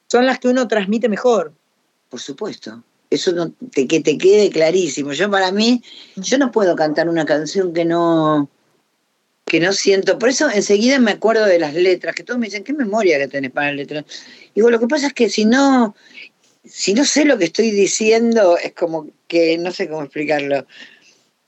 [0.07, 1.51] son las que uno transmite mejor.
[2.13, 2.83] Por supuesto.
[3.09, 5.13] Eso no, te, que te quede clarísimo.
[5.13, 5.81] Yo para mí,
[6.15, 8.51] yo no puedo cantar una canción que no
[9.45, 10.19] que no siento.
[10.19, 13.27] Por eso enseguida me acuerdo de las letras, que todos me dicen, ¿qué memoria que
[13.27, 14.05] tenés para las letras?
[14.53, 15.95] Digo, lo que pasa es que si no,
[16.63, 20.67] si no sé lo que estoy diciendo, es como que no sé cómo explicarlo.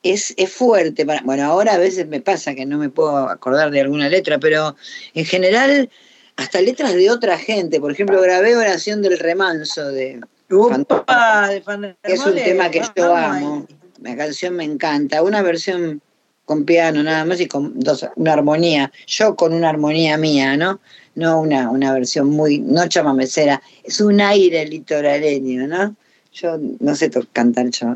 [0.01, 1.05] Es, es fuerte.
[1.05, 4.39] Para, bueno, ahora a veces me pasa que no me puedo acordar de alguna letra,
[4.39, 4.75] pero
[5.13, 5.91] en general,
[6.37, 7.79] hasta letras de otra gente.
[7.79, 13.15] Por ejemplo, grabé Oración del Remanso de, Upa, de Fan- es un tema que yo
[13.15, 13.65] amo.
[14.01, 15.23] La canción me encanta.
[15.23, 16.01] Una versión
[16.45, 18.91] con piano nada más y con dos, una armonía.
[19.07, 20.79] Yo con una armonía mía, ¿no?
[21.15, 23.61] No una, una versión muy, no chamamecera.
[23.83, 25.95] Es un aire litoraleño, ¿no?
[26.33, 27.95] Yo no sé cantar yo.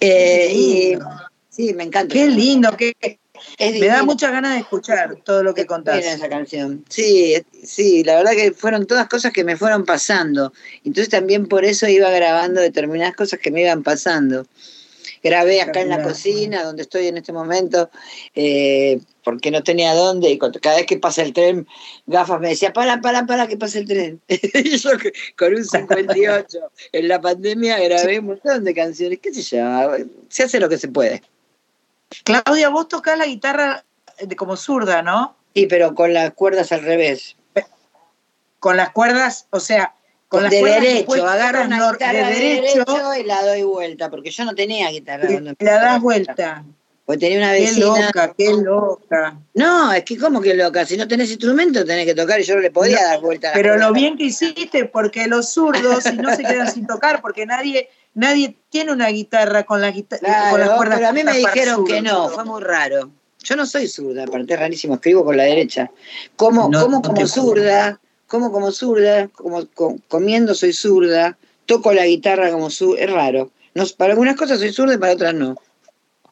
[0.00, 0.98] Eh, y,
[1.50, 2.14] sí, me encanta.
[2.14, 2.94] Qué lindo, qué,
[3.58, 5.96] Es me da muchas ganas de escuchar todo lo que contás.
[5.96, 6.84] Buena esa canción.
[6.88, 10.52] Sí, sí, la verdad que fueron todas cosas que me fueron pasando.
[10.84, 14.46] Entonces también por eso iba grabando determinadas cosas que me iban pasando.
[15.22, 17.90] Grabé acá en la cocina, donde estoy en este momento,
[18.34, 21.66] eh, porque no tenía dónde, y cada vez que pasa el tren,
[22.06, 24.20] Gafas me decía, para, para, para, que pase el tren.
[24.28, 24.90] y yo
[25.36, 26.58] con un 58,
[26.90, 29.92] en la pandemia grabé un montón de canciones, qué sé yo,
[30.28, 31.22] se hace lo que se puede.
[32.24, 33.84] Claudia, vos tocás la guitarra
[34.20, 35.36] de como zurda, ¿no?
[35.54, 37.36] Sí, pero con las cuerdas al revés.
[38.58, 39.94] Con las cuerdas, o sea,
[40.28, 43.62] con las de cuerdas derecho, agarro una guitarra de de derecho derecho y la doy
[43.64, 45.26] vuelta, porque yo no tenía guitarra.
[45.26, 46.64] cuando la das vuelta.
[47.04, 47.86] Porque tenía una Qué vecina.
[48.06, 49.36] loca, qué loca.
[49.54, 52.54] No, es que como que loca, si no tenés instrumento tenés que tocar y yo
[52.54, 55.52] no le podía No, dar vuelta a la Pero lo bien que hiciste, porque los
[55.52, 59.90] zurdos, si no se quedan sin tocar, porque nadie, nadie tiene una guitarra con, la
[59.90, 60.90] guita- con las Claro, cuerdas.
[60.96, 63.10] pero a mí me dijeron que no, fue muy raro.
[63.44, 65.90] Yo no soy zurda, aparte es rarísimo, escribo con la derecha.
[66.36, 71.36] Como, No, como no como zurda, como como zurda, como, co- comiendo soy zurda,
[71.66, 73.50] toco la guitarra como zurda, es raro.
[73.74, 75.56] No, para algunas cosas soy zurda y para otras no.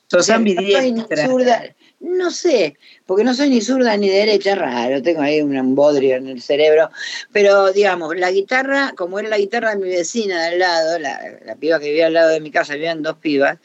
[0.07, 1.27] Sos No soy ambidiestra.
[1.27, 1.63] zurda,
[2.01, 2.77] no sé,
[3.07, 6.91] porque no soy ni zurda ni derecha, raro, tengo ahí un bodrio en el cerebro,
[7.33, 11.21] pero digamos, la guitarra, como era la guitarra de mi vecina de al lado, la,
[11.45, 13.59] la piba que vivía al lado de mi casa, vivían dos pibas,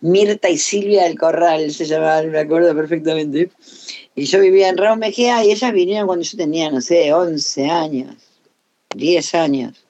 [0.00, 3.50] Mirta y Silvia del Corral se llamaban, me acuerdo perfectamente,
[4.16, 7.70] y yo vivía en Raúl Mejía y ellas vinieron cuando yo tenía, no sé, 11
[7.70, 8.16] años,
[8.96, 9.84] 10 años,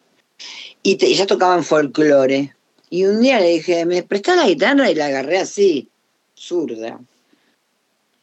[0.83, 2.55] y, te- y ya tocaban folclore.
[2.91, 4.91] Y un día le dije, ¿me prestás la guitarra?
[4.91, 5.89] Y la agarré así,
[6.37, 7.01] zurda.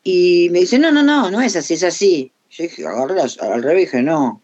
[0.04, 2.32] Y me dice, no, no, no, no es así, es así.
[2.52, 4.42] Yo dije, agarré al revés, dije, no,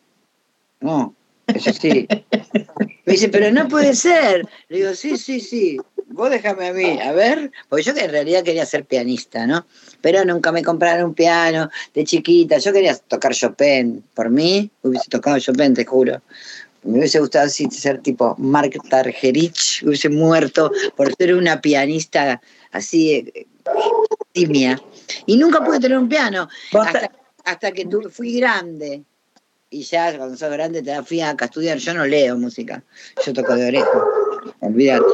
[0.82, 1.16] no,
[1.48, 2.08] es así.
[3.06, 4.48] me dice, pero no puede ser.
[4.70, 5.78] Le digo, sí, sí, sí,
[6.08, 9.66] vos déjame a mí, a ver, porque yo en realidad quería ser pianista, ¿no?
[10.02, 12.58] Pero nunca me compraron un piano de chiquita.
[12.58, 14.04] Yo quería tocar Chopin.
[14.14, 16.22] Por mí, hubiese tocado Chopin, te juro.
[16.84, 22.40] Me hubiese gustado así ser tipo Mark Targerich, hubiese muerto por ser una pianista
[22.72, 23.48] así eh,
[24.32, 24.80] timia.
[25.26, 26.48] Y nunca pude tener un piano.
[26.74, 27.12] Hasta,
[27.44, 29.04] hasta que tu- fui grande.
[29.70, 31.78] Y ya cuando sos grande te fui a, a estudiar.
[31.78, 32.84] Yo no leo música,
[33.26, 34.04] yo toco de oreja.
[34.62, 35.06] Olvídate.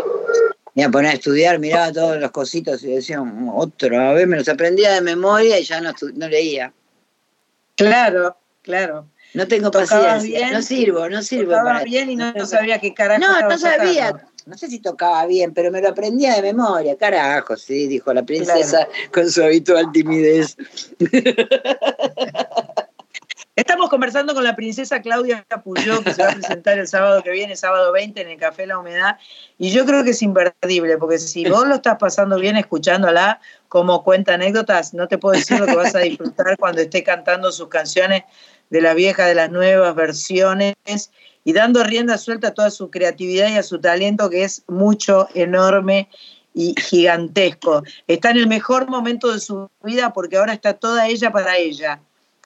[0.75, 3.21] Me iba a poner a estudiar, miraba todos los cositos y decía,
[3.53, 6.71] otra vez me los aprendía de memoria y ya no, no leía.
[7.75, 9.07] Claro, claro.
[9.33, 11.51] No tengo paciencia, bien, no sirvo, no sirvo.
[11.53, 14.11] Para- bien y no, no sabía qué carajo No, no sabía.
[14.11, 14.30] tocando.
[14.45, 16.97] No sé si tocaba bien, pero me lo aprendía de memoria.
[16.97, 20.57] Carajo, sí, dijo la princesa con su habitual timidez.
[23.55, 27.31] Estamos conversando con la princesa Claudia Puyó, que se va a presentar el sábado que
[27.31, 29.17] viene, sábado 20, en el Café La Humedad.
[29.57, 34.03] Y yo creo que es imperdible, porque si vos lo estás pasando bien escuchándola, como
[34.03, 37.67] cuenta anécdotas, no te puedo decir lo que vas a disfrutar cuando esté cantando sus
[37.67, 38.23] canciones
[38.69, 40.75] de las viejas, de las nuevas versiones,
[41.43, 45.27] y dando rienda suelta a toda su creatividad y a su talento, que es mucho,
[45.33, 46.07] enorme
[46.53, 47.83] y gigantesco.
[48.07, 51.99] Está en el mejor momento de su vida porque ahora está toda ella para ella.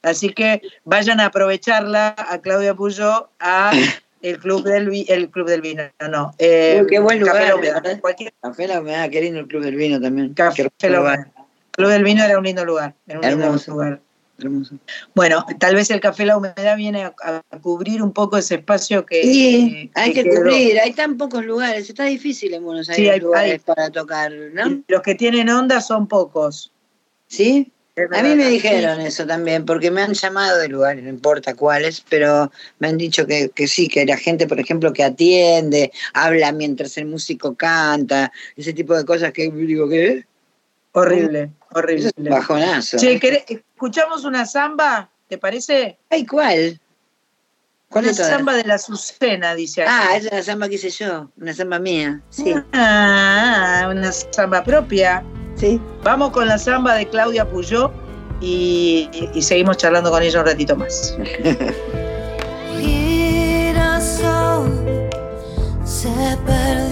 [0.03, 3.71] Así que vayan a aprovecharla a Claudia Puyó a
[4.21, 5.83] el Club del, Vi- el club del Vino.
[6.09, 9.39] No, eh, Uy, qué buen Café lugar, La Humedad, cualquier Café La Humedad, qué lindo
[9.39, 10.33] el Club del Vino también.
[10.33, 11.01] Café La.
[11.01, 11.27] Humedad.
[11.71, 12.93] Club del Vino era un lindo lugar.
[13.07, 13.71] Era un lindo Hermoso.
[13.71, 13.99] lugar.
[14.37, 14.75] Hermoso.
[15.13, 19.05] Bueno, tal vez el Café La Humedad viene a, a cubrir un poco ese espacio
[19.05, 19.21] que.
[19.23, 20.41] Sí, hay que quedó.
[20.41, 23.59] cubrir, hay tan pocos lugares, está difícil en Buenos Aires Sí, hay- lugares hay.
[23.59, 24.83] para tocar, ¿no?
[24.87, 26.71] Los que tienen onda son pocos.
[27.27, 27.71] ¿Sí?
[28.11, 32.01] A mí me dijeron eso también, porque me han llamado de lugares, no importa cuáles,
[32.09, 36.51] pero me han dicho que, que sí, que la gente, por ejemplo, que atiende, habla
[36.51, 40.25] mientras el músico canta, ese tipo de cosas que digo que
[40.91, 42.07] Horrible, eso horrible.
[42.07, 42.97] es un bajonazo.
[42.97, 45.09] Che, ¿querés- ¿escuchamos una samba?
[45.27, 45.97] ¿Te parece?
[46.09, 46.79] Ay, ¿cuál?
[47.89, 48.29] ¿Cuál de todas?
[48.29, 50.11] samba de la Azucena, dice acá.
[50.11, 52.53] Ah, esa es la samba que hice yo, una samba mía, sí.
[52.73, 55.23] Ah, una samba propia.
[55.55, 55.79] Sí.
[56.03, 57.91] Vamos con la samba de Claudia Puyó
[58.41, 61.17] y, y seguimos charlando con ella un ratito más.
[62.79, 64.71] girasol
[65.83, 66.09] se
[66.45, 66.84] perdió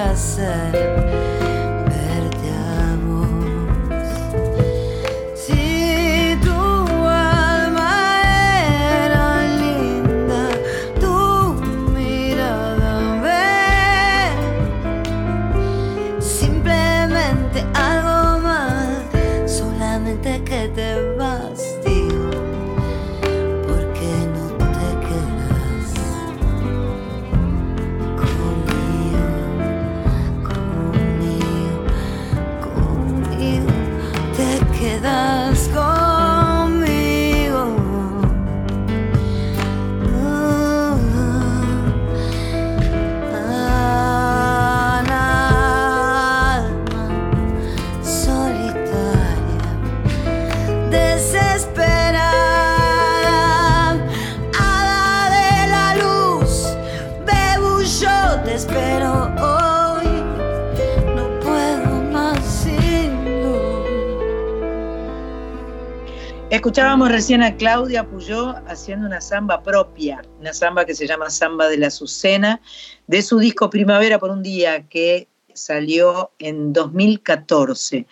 [0.00, 0.38] más
[0.72, 1.29] que
[67.08, 71.78] Recién a Claudia Puyó haciendo una samba propia, una samba que se llama Samba de
[71.78, 72.60] la Azucena,
[73.06, 78.06] de su disco Primavera por un día, que salió en 2014.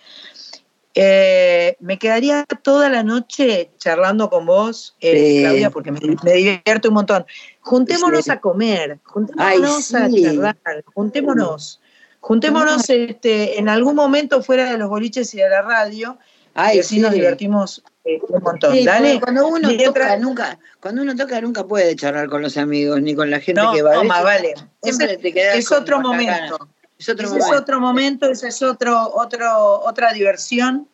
[0.95, 5.43] Eh, me quedaría toda la noche charlando con vos, eh.
[5.43, 7.25] Claudia, porque me, me divierte un montón.
[7.61, 8.31] Juntémonos Sí.
[8.31, 11.81] a comer, juntémonos Ay, a charlar, juntémonos.
[12.21, 16.19] Juntémonos este, en algún momento fuera de los boliches y de la radio,
[16.55, 16.99] Ay, sí.
[17.01, 18.73] nos divertimos eh, un montón.
[18.75, 19.21] Sí, Dale.
[19.21, 23.31] cuando uno toca nunca, cuando uno toca nunca puede charlar con los amigos ni con
[23.31, 23.95] la gente No, que va.
[23.95, 24.55] no, más vale.
[24.83, 26.69] Siempre Ese te quedas es otro momento.
[26.99, 27.55] Es otro ese momento.
[27.55, 30.89] es otro momento, esa es otro, otro, otra diversión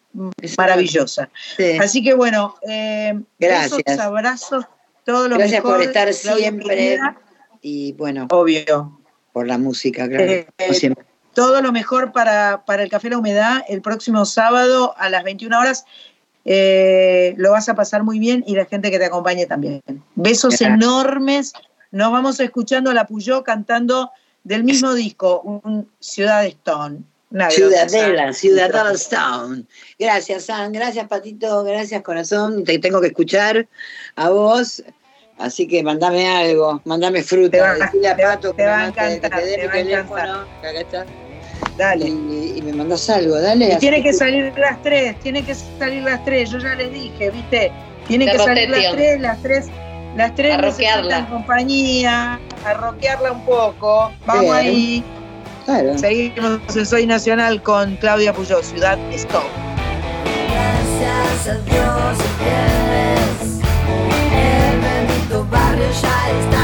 [0.59, 1.31] maravillosa.
[1.57, 1.79] Sí.
[1.81, 3.83] Así que bueno, eh, Gracias.
[3.85, 4.65] besos, abrazos,
[5.05, 5.77] todo lo Gracias mejor.
[5.79, 7.01] por estar siempre.
[7.63, 9.01] Y bueno, Obvio.
[9.33, 10.25] por la música, claro.
[10.25, 11.05] Eh, siempre.
[11.35, 15.59] Todo lo mejor para, para el Café La Humedad el próximo sábado a las 21
[15.59, 15.85] horas.
[16.47, 19.83] Eh, lo vas a pasar muy bien y la gente que te acompañe también.
[20.15, 20.71] Besos Gracias.
[20.71, 21.53] enormes.
[21.91, 24.11] Nos vamos escuchando a la Puyó cantando
[24.43, 26.99] del mismo disco, un Ciudad Stone.
[27.31, 28.33] Una Ciudadela.
[28.33, 29.65] Ciudadela Stone.
[29.99, 30.73] Gracias, San.
[30.73, 31.65] Gracias, Patito.
[31.65, 32.63] Gracias, corazón.
[32.65, 33.67] Te tengo que escuchar
[34.17, 34.83] a vos.
[35.39, 37.51] Así que mandame algo, mandame fruta.
[37.51, 40.41] Te va- a Pato te que, va a te dé mi teléfono.
[40.61, 41.07] acá está.
[41.77, 42.07] Dale.
[42.07, 43.75] Y, y me mandás algo, dale.
[43.75, 47.31] Y tiene que salir las tres, tiene que salir las tres, yo ya les dije,
[47.31, 47.73] ¿viste?
[48.07, 49.67] Tienen De que salir las tres, las tres,
[50.17, 54.13] las tres necesitan compañía, a rockearla un poco.
[54.27, 54.55] Vamos Bien.
[54.55, 55.05] ahí.
[55.65, 55.99] Claro.
[55.99, 59.45] Seguimos en Soy Nacional con Claudia Puyó, Ciudad Stop.
[60.51, 62.19] Gracias a Dios
[64.35, 66.64] el bendito barrio ya está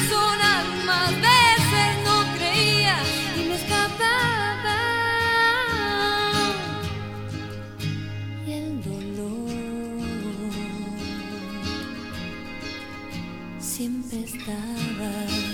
[0.00, 2.96] Personas, más veces no creía
[3.36, 4.80] y me escapaba.
[8.46, 9.50] Y el dolor
[13.58, 15.49] siempre estaba.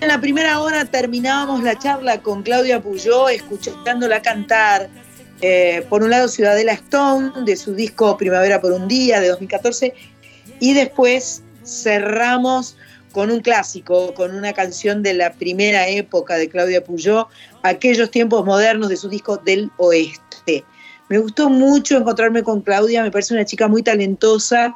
[0.00, 4.88] En la primera hora terminábamos la charla con Claudia Puyó, escuchándola cantar,
[5.40, 9.94] eh, por un lado Ciudadela Stone, de su disco Primavera por un Día, de 2014,
[10.60, 12.76] y después cerramos
[13.12, 17.28] con un clásico, con una canción de la primera época de Claudia Puyó,
[17.62, 20.64] aquellos tiempos modernos de su disco Del Oeste.
[21.08, 24.74] Me gustó mucho encontrarme con Claudia, me parece una chica muy talentosa,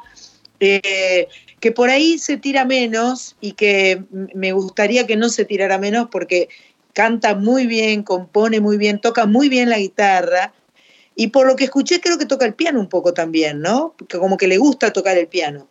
[0.59, 1.27] eh,
[1.61, 6.07] que por ahí se tira menos y que me gustaría que no se tirara menos
[6.11, 6.49] porque
[6.93, 10.53] canta muy bien, compone muy bien, toca muy bien la guitarra.
[11.15, 13.93] Y por lo que escuché, creo que toca el piano un poco también, ¿no?
[14.09, 15.67] Que como que le gusta tocar el piano.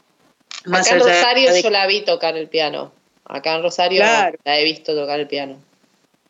[0.65, 2.93] Más Acá en Rosario yo la vi tocar el piano.
[3.25, 5.57] Acá en Rosario la he visto tocar el piano.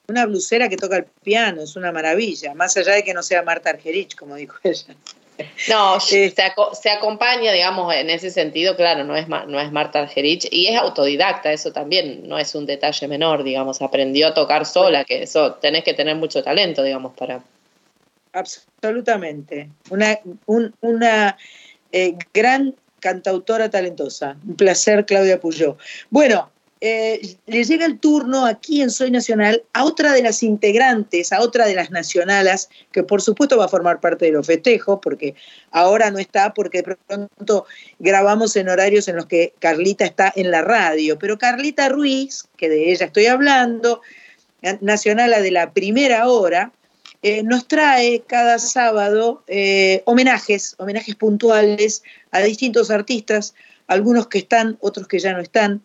[0.09, 3.43] Una blusera que toca el piano, es una maravilla, más allá de que no sea
[3.43, 4.97] Marta Argerich, como dijo ella.
[5.69, 10.69] No, se, acompaña, digamos, en ese sentido, claro, no es, no es Marta Argerich y
[10.69, 15.23] es autodidacta, eso también no es un detalle menor, digamos, aprendió a tocar sola, que
[15.23, 17.43] eso tenés que tener mucho talento, digamos, para...
[18.33, 20.19] Absolutamente, una,
[20.81, 21.37] una
[21.91, 25.77] eh, gran cantautora talentosa, un placer Claudia Puyó.
[26.11, 26.51] Bueno,
[26.83, 31.41] eh, le llega el turno aquí en Soy Nacional a otra de las integrantes, a
[31.41, 35.35] otra de las nacionalas, que por supuesto va a formar parte de los festejos, porque
[35.71, 37.67] ahora no está, porque de pronto
[37.99, 41.19] grabamos en horarios en los que Carlita está en la radio.
[41.19, 44.01] Pero Carlita Ruiz, que de ella estoy hablando,
[44.81, 46.73] nacionala de la primera hora,
[47.23, 53.55] eh, nos trae cada sábado eh, homenajes, homenajes puntuales a distintos artistas,
[53.87, 55.83] algunos que están, otros que ya no están.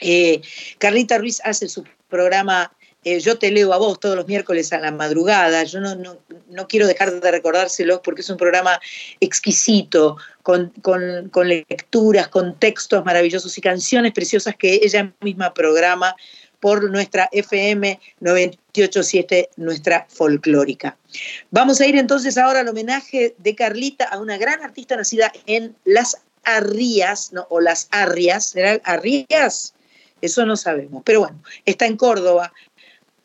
[0.00, 0.40] Eh,
[0.78, 2.72] Carlita Ruiz hace su programa
[3.04, 5.62] eh, Yo te leo a vos todos los miércoles a la madrugada.
[5.64, 8.80] Yo no, no, quiero dejar de recordárselo porque es un programa
[9.20, 10.72] exquisito, con,
[11.44, 16.14] lecturas, con textos maravillosos y canciones preciosas que ella misma programa
[16.60, 20.96] por nuestra FM 987, nuestra folclórica.
[21.50, 25.76] Vamos a ir entonces ahora al homenaje de Carlita a una gran artista nacida en
[25.84, 27.46] Las Arrías, ¿no?
[27.48, 29.74] o Las Arrias, ¿será Arrías?
[30.20, 31.02] Eso no sabemos.
[31.04, 32.52] Pero bueno, está en Córdoba,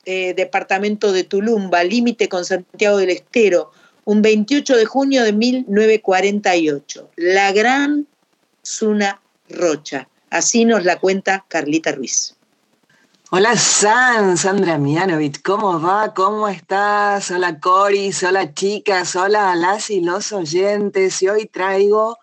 [0.05, 3.71] eh, departamento de Tulumba, límite con Santiago del Estero,
[4.05, 7.09] un 28 de junio de 1948.
[7.15, 8.07] La gran
[8.65, 10.07] Zuna Rocha.
[10.29, 12.35] Así nos la cuenta Carlita Ruiz.
[13.29, 16.13] Hola San, Sandra Mianovich, ¿cómo va?
[16.13, 17.31] ¿Cómo estás?
[17.31, 21.19] Hola Coris, hola chicas, hola las y los oyentes.
[21.23, 22.19] Y hoy traigo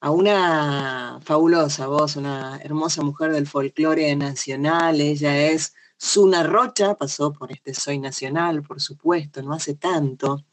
[0.00, 5.00] a una fabulosa voz, una hermosa mujer del folclore nacional.
[5.00, 10.44] Ella es Zuna Rocha, pasó por este Soy Nacional, por supuesto, no hace tanto.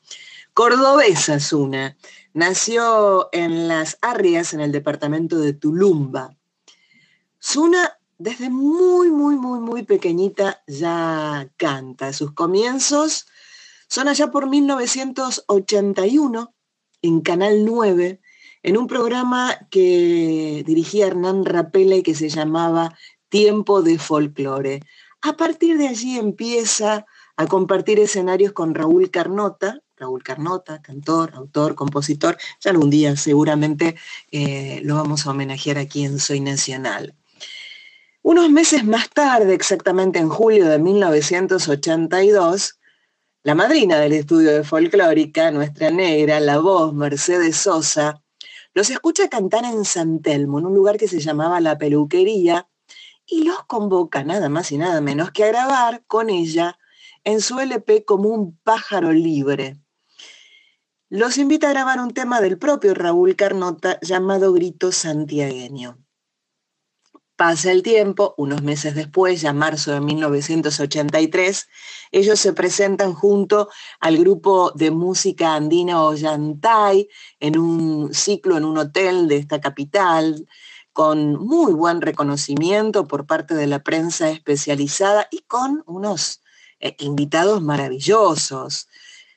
[0.54, 1.98] Cordobesa Zuna,
[2.34, 6.36] nació en Las Arrias, en el departamento de Tulumba.
[7.42, 12.14] Zuna desde muy, muy, muy, muy pequeñita ya canta.
[12.14, 13.28] Sus comienzos
[13.90, 16.54] son allá por 1981
[17.02, 18.22] en Canal 9
[18.64, 22.98] en un programa que dirigía Hernán Rapela y que se llamaba
[23.30, 24.80] Tiempo de Folclore.
[25.22, 27.06] A partir de allí empieza
[27.36, 32.38] a compartir escenarios con Raúl Carnota, Raúl Carnota, cantor, autor, compositor.
[32.62, 33.96] Ya algún día seguramente
[34.32, 37.16] eh, lo vamos a homenajear aquí en Soy Nacional.
[38.22, 42.80] Unos meses más tarde, exactamente en julio de 1982,
[43.44, 48.23] la madrina del estudio de folclórica, nuestra negra, la voz Mercedes Sosa,
[48.74, 52.68] los escucha cantar en San Telmo, en un lugar que se llamaba La Peluquería,
[53.26, 56.78] y los convoca nada más y nada menos que a grabar con ella
[57.24, 59.80] en su LP como un pájaro libre.
[61.10, 66.04] Los invita a grabar un tema del propio Raúl Carnota llamado Grito Santiagueño.
[67.36, 71.68] Pasa el tiempo, unos meses después, ya marzo de 1983,
[72.12, 73.70] ellos se presentan junto
[74.00, 77.10] al grupo de música andina Ollantay
[77.40, 80.48] en un ciclo en un hotel de esta capital,
[80.94, 86.44] con muy buen reconocimiento por parte de la prensa especializada y con unos
[86.80, 88.88] eh, invitados maravillosos.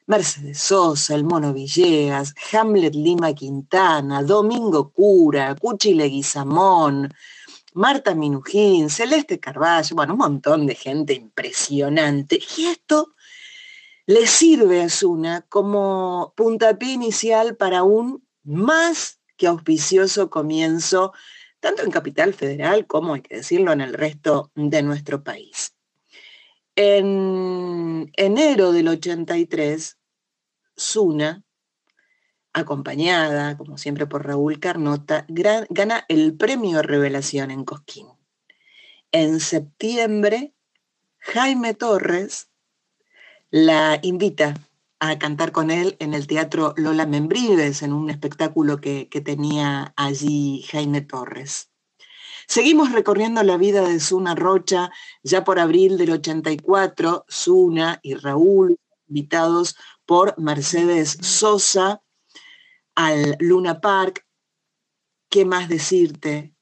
[0.05, 7.13] Mercedes Sosa, El Mono Villegas, Hamlet Lima Quintana, Domingo Cura, Cuchi Leguizamón,
[7.77, 12.41] Marta Minujín, Celeste Carballo, bueno, un montón de gente impresionante.
[12.57, 13.15] Y esto
[14.07, 21.13] le sirve a Zuna como puntapié inicial para un más que auspicioso comienzo,
[21.61, 25.75] tanto en Capital Federal como, hay que decirlo, en el resto de nuestro país.
[26.77, 29.99] En enero del 83,
[30.79, 31.45] Zuna
[32.57, 38.09] acompañada, como siempre, por Raúl Carnota, gana el premio Revelación en Cosquín.
[39.13, 40.55] En septiembre,
[41.19, 42.49] Jaime Torres
[43.51, 44.55] la invita
[44.99, 49.93] a cantar con él en el Teatro Lola Membrives, en un espectáculo que, que tenía
[49.95, 51.71] allí Jaime Torres.
[52.49, 54.91] Seguimos recorriendo la vida de Zuna Rocha,
[55.23, 58.79] ya por abril del 84, Zuna y Raúl,
[59.09, 59.77] invitados
[60.07, 62.01] por Mercedes Sosa,
[62.97, 64.27] al Luna Park.
[65.37, 66.55] ¿qué más decirte?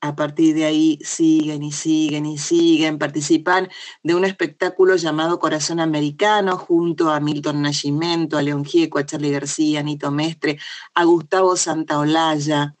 [0.00, 3.68] A partir de ahí siguen y siguen y siguen, participan
[4.04, 9.32] de un espectáculo llamado Corazón Americano junto a Milton Nascimento, a León Gieco, a Charlie
[9.32, 10.58] García, a Nito Mestre,
[10.94, 12.76] a Gustavo Santaolalla.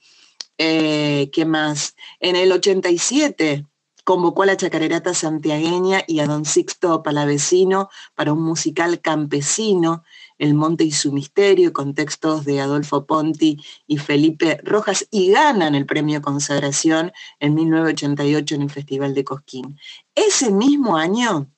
[0.56, 1.96] Eh, ¿Qué más?
[2.20, 3.66] En el 87
[4.04, 10.04] convocó a la chacarerata santiagueña y a don Sixto Palavecino para un musical campesino
[10.38, 15.74] el Monte y su Misterio, con textos de Adolfo Ponti y Felipe Rojas, y ganan
[15.74, 19.78] el premio Consagración en 1988 en el Festival de Cosquín.
[20.14, 21.50] Ese mismo año,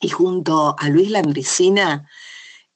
[0.00, 2.08] y junto a Luis Landricina,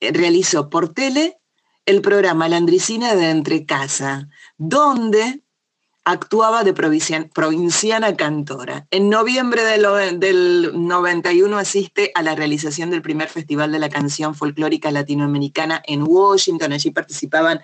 [0.00, 1.38] eh, realizó por tele
[1.86, 5.42] el programa Landricina de Entre Casa, donde
[6.06, 8.86] actuaba de provinciana cantora.
[8.92, 14.92] En noviembre del, 91 asiste a la realización del primer Festival de la Canción Folclórica
[14.92, 16.72] Latinoamericana en Washington.
[16.72, 17.60] Allí participaban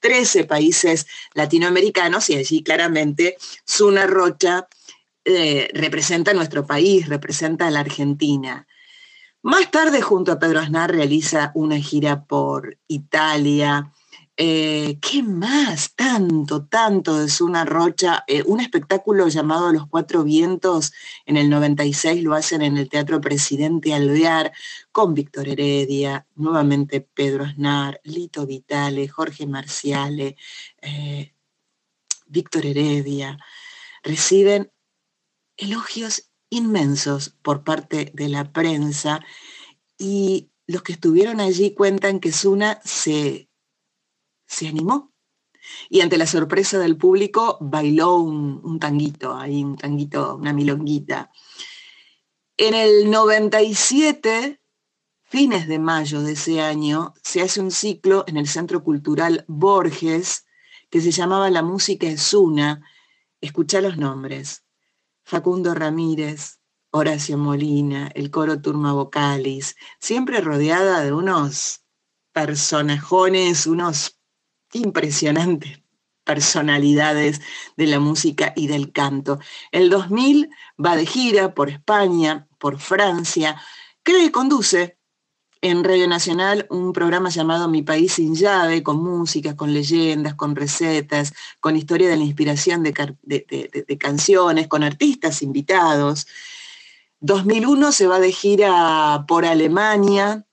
[0.00, 4.68] 13 países latinoamericanos y allí claramente Zuna Rocha
[5.24, 8.66] eh, representa nuestro país, representa a la Argentina.
[9.40, 13.90] Más tarde, junto a Pedro Aznar, realiza una gira por Italia,
[14.38, 15.94] eh, ¿Qué más?
[15.94, 18.22] Tanto, tanto de Zuna Rocha.
[18.26, 20.92] Eh, un espectáculo llamado Los Cuatro Vientos
[21.24, 24.52] en el 96 lo hacen en el Teatro Presidente Alvear
[24.92, 30.36] con Víctor Heredia, nuevamente Pedro Aznar, Lito Vitale, Jorge Marciale,
[30.82, 31.32] eh,
[32.26, 33.38] Víctor Heredia.
[34.02, 34.70] Reciben
[35.56, 39.20] elogios inmensos por parte de la prensa
[39.98, 43.48] y los que estuvieron allí cuentan que Zuna se
[44.46, 45.12] se animó.
[45.88, 51.30] Y ante la sorpresa del público, bailó un, tanguito, ahí un tanguito, una milonguita.
[52.56, 54.60] En el 97,
[55.24, 60.46] fines de mayo de ese año, se hace un ciclo en el Centro Cultural Borges
[60.88, 62.82] que se llamaba La Música es una.
[63.40, 64.64] Escucha los nombres.
[65.24, 71.84] Facundo Ramírez, Horacio Molina, el coro Turma Vocalis, siempre rodeada de unos
[72.32, 74.20] personajones, unos
[74.80, 75.80] impresionantes
[76.26, 77.40] personalidades
[77.76, 79.38] de la música y del canto.
[79.70, 80.50] El 2000
[80.84, 83.62] va de gira por España, por Francia,
[84.02, 84.98] cree y conduce
[85.62, 90.54] en Radio Nacional un programa llamado Mi País sin llave, con música, con leyendas, con
[90.54, 96.26] recetas, con historia de la inspiración de, de canciones, con artistas invitados.
[97.20, 100.46] 2001 se va de gira por Alemania,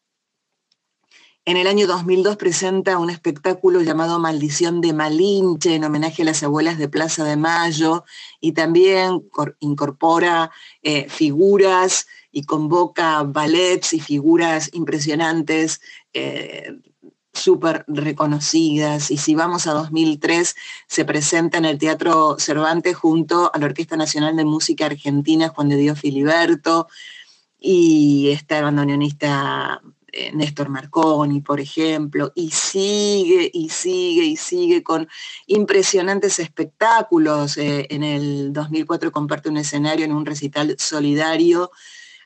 [1.46, 6.42] en el año 2002 presenta un espectáculo llamado Maldición de Malinche en homenaje a las
[6.42, 8.06] abuelas de Plaza de Mayo
[8.40, 9.24] y también
[9.60, 10.52] incorpora
[10.84, 15.82] eh, figuras y convoca ballets y figuras impresionantes,
[16.14, 16.80] eh,
[17.34, 19.12] súper reconocidas.
[19.12, 20.56] Y si vamos a 2003,
[20.88, 25.68] se presenta en el Teatro Cervantes junto a la Orquesta Nacional de Música Argentina Juan
[25.68, 26.88] de Dios Filiberto
[27.60, 29.82] y está el bandoneonista
[30.16, 35.08] eh, Néstor Marconi, por ejemplo, y sigue y sigue y sigue con
[35.48, 37.58] impresionantes espectáculos.
[37.58, 41.72] Eh, en el 2004 comparte un escenario en un recital solidario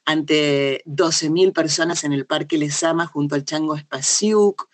[0.03, 4.67] ante 12.000 personas en el Parque Lesama junto al Chango Espaciuc.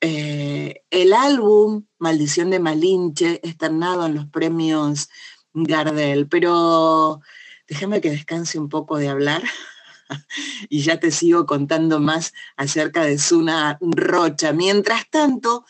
[0.00, 5.08] Eh, el álbum Maldición de Malinche, estrenado en los premios
[5.54, 7.20] Gardel, pero
[7.68, 9.42] déjame que descanse un poco de hablar
[10.68, 14.52] y ya te sigo contando más acerca de Zuna Rocha.
[14.52, 15.64] Mientras tanto,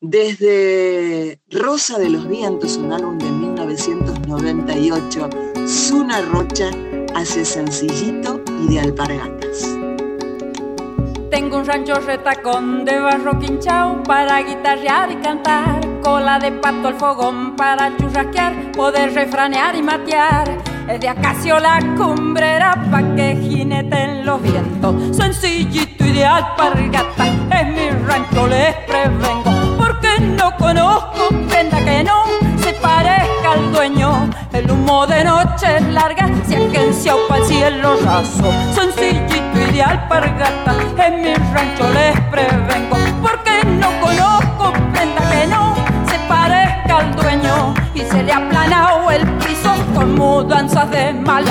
[0.00, 5.30] desde Rosa de los Vientos, un álbum de 1998,
[5.66, 6.70] Zuna Rocha
[7.14, 9.76] hace sencillito y de alpargatas.
[11.30, 16.98] Tengo un rancho retacón de barro quinchao para guitarrear y cantar, cola de pato al
[16.98, 24.42] fogón para churrasquear, poder refranear y matear de acacio la cumbrera pa' que jineten los
[24.42, 25.16] vientos.
[25.16, 29.76] Sencillito y de alpargata es mi rancho, les prevengo.
[29.78, 32.24] Porque no conozco prenda que no
[32.62, 34.30] se parezca al dueño.
[34.52, 38.52] El humo de noche larga se agencia para el cielo raso.
[38.74, 40.74] Sencillito y de alpargata
[41.06, 42.96] es mi rancho, les prevengo.
[43.22, 45.74] Porque no conozco prenda que no
[46.10, 47.74] se parezca al dueño.
[47.94, 48.48] Y se le ha
[50.02, 51.44] con mudanzas de mal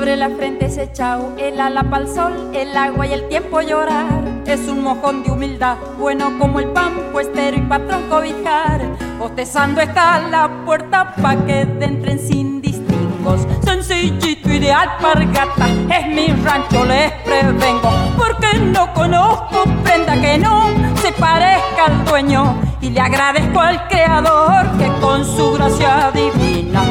[0.00, 4.24] Sobre la frente se echao, el ala pa'l sol, el agua y el tiempo llorar.
[4.46, 8.80] Es un mojón de humildad, bueno como el pan, puestero y patrón cobijar.
[9.18, 13.46] Bostezando está la puerta pa' que entren sin distingos.
[13.62, 17.90] Sencillito, ideal, pargata, es mi rancho, les prevengo.
[18.16, 20.70] Porque no conozco prenda que no
[21.02, 22.58] se parezca al dueño.
[22.80, 26.82] Y le agradezco al creador que con su gracia divina,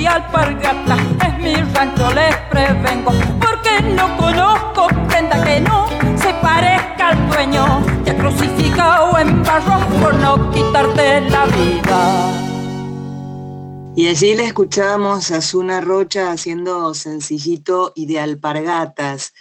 [0.00, 0.96] y alpargata,
[1.26, 3.12] es mi rancho, les prevengo.
[3.38, 5.86] Porque no conozco prenda que no
[6.16, 7.84] se parezca al dueño.
[8.04, 12.32] Te crucificado en barro por no quitarte la vida.
[13.94, 19.34] Y allí le escuchábamos a Zuna Rocha haciendo sencillito y de alpargatas.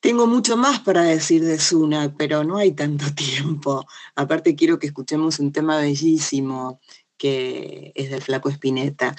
[0.00, 3.86] Tengo mucho más para decir de Zuna, pero no hay tanto tiempo.
[4.16, 6.80] Aparte quiero que escuchemos un tema bellísimo
[7.22, 9.14] que es del flaco Espineta.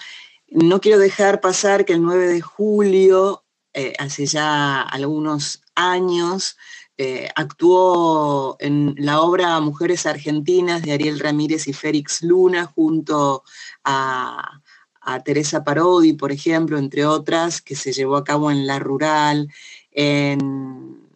[0.50, 6.58] No quiero dejar pasar que el 9 de julio, eh, hace ya algunos años,
[6.98, 13.46] eh, actuó en la obra Mujeres Argentinas de Ariel Ramírez y Félix Luna junto
[13.86, 14.60] a,
[15.00, 19.48] a Teresa Parodi, por ejemplo, entre otras, que se llevó a cabo en La Rural
[19.92, 21.08] en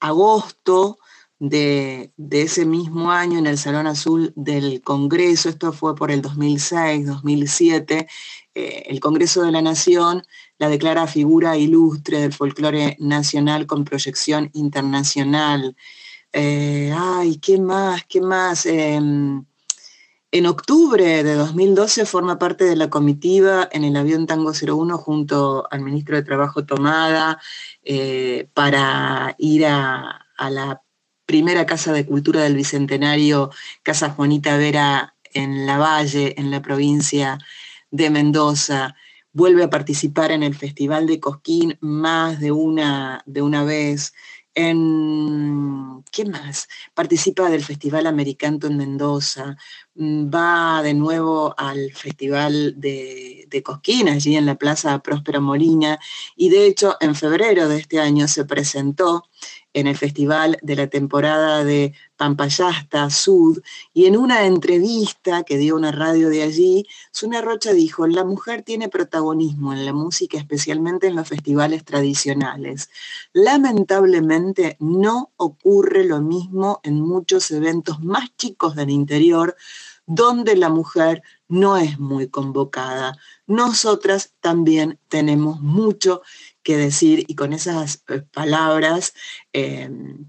[0.00, 0.98] agosto
[1.38, 7.06] de, ese mismo año en el Salón Azul del Congreso, esto fue por el 2006,
[7.06, 8.08] 2007,
[8.54, 10.22] eh, el Congreso de la Nación
[10.58, 15.76] la declara figura ilustre del folclore nacional con proyección internacional.
[16.32, 18.04] Eh, ay, ¿qué más?
[18.06, 18.66] ¿Qué más?
[18.66, 19.44] Em,
[20.32, 25.66] en octubre de 2012 forma parte de la comitiva en el avión Tango 01 junto
[25.70, 27.38] al ministro de Trabajo Tomada
[27.84, 30.82] eh, para ir a, a la
[31.26, 33.50] primera Casa de Cultura del Bicentenario,
[33.82, 37.38] Casa Juanita Vera en La Valle, en la provincia
[37.90, 38.94] de Mendoza.
[39.32, 44.14] Vuelve a participar en el Festival de Cosquín más de una, de una vez.
[44.54, 46.68] En, ¿Qué más?
[46.94, 49.54] Participa del Festival Americano en Mendoza,
[49.96, 55.98] mm, va de nuevo al Festival de, de, Cosquín, allí en la Plaza Próspero Molina,
[56.36, 59.28] y de hecho en febrero de este año se presentó
[59.76, 63.60] en el festival de la temporada de Pampayasta, Sud,
[63.92, 68.62] y en una entrevista que dio una radio de allí, Suna Rocha dijo, la mujer
[68.62, 72.88] tiene protagonismo en la música, especialmente en los festivales tradicionales.
[73.34, 79.56] Lamentablemente no ocurre lo mismo en muchos eventos más chicos del interior,
[80.06, 83.18] donde la mujer no es muy convocada.
[83.46, 86.22] Nosotras también tenemos mucho
[86.66, 89.14] que decir y con esas eh, palabras
[89.52, 90.26] em,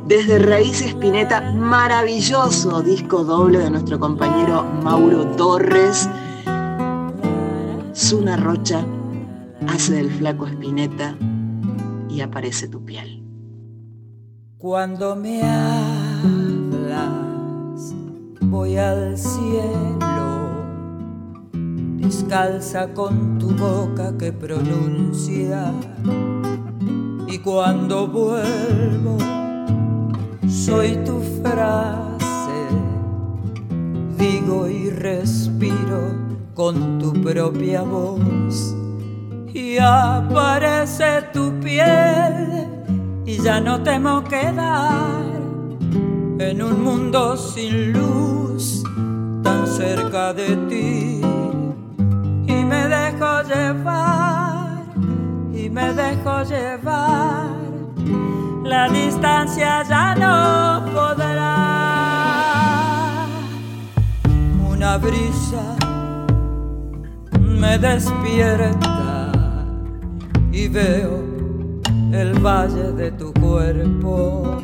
[0.06, 6.08] Desde Raíces Pineta, maravilloso disco doble de nuestro compañero Mauro Torres.
[7.94, 8.86] Zuna Rocha
[9.66, 11.14] hace del flaco Espineta
[12.08, 13.17] y aparece tu piel.
[14.58, 16.34] Cuando me hablas,
[18.40, 20.48] voy al cielo,
[21.98, 25.72] descalza con tu boca que pronuncia.
[27.28, 29.18] Y cuando vuelvo,
[30.48, 32.66] soy tu frase,
[34.18, 36.16] digo y respiro
[36.54, 38.74] con tu propia voz.
[39.54, 42.77] Y aparece tu piel
[43.28, 45.20] y ya no temo quedar
[46.38, 48.82] en un mundo sin luz
[49.42, 51.20] tan cerca de ti.
[52.46, 54.82] Y me dejo llevar
[55.52, 57.48] y me dejo llevar.
[58.64, 61.56] La distancia ya no podrá.
[64.70, 65.76] Una brisa
[67.38, 69.32] me despierta
[70.50, 71.27] y veo
[72.18, 74.56] el valle de tu cuerpo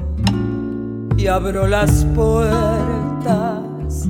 [1.16, 4.08] y abro las puertas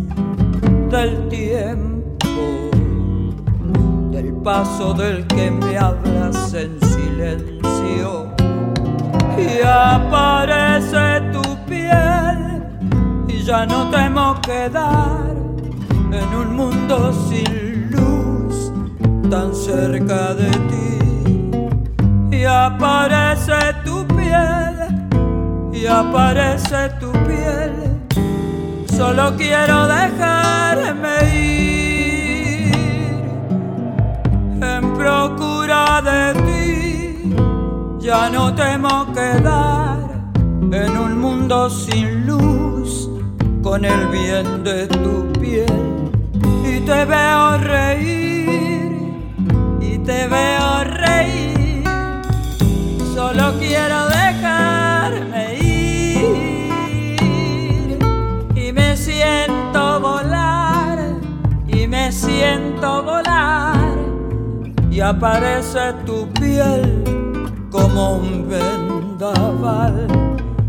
[0.91, 2.71] del tiempo,
[4.11, 8.33] del paso del que me hablas en silencio.
[9.37, 12.63] y aparece tu piel
[13.29, 15.35] y ya no temo quedar
[15.91, 18.73] en un mundo sin luz
[19.29, 20.94] tan cerca de ti
[22.45, 24.77] y aparece tu piel
[25.73, 27.73] y aparece tu piel.
[28.87, 32.75] Solo quiero dejarme ir
[34.61, 37.35] en procura de ti.
[37.99, 40.01] Ya no temo quedar
[40.71, 43.09] en un mundo sin luz
[43.63, 46.13] con el bien de tu piel.
[46.63, 48.93] Y te veo reír
[49.81, 51.44] y te veo reír
[53.15, 57.19] solo quiero dejarme ir.
[58.57, 60.99] Y me siento volar
[61.69, 63.97] y me siento volar.
[64.91, 67.05] Y aparece tu piel
[67.71, 70.09] como un vendaval.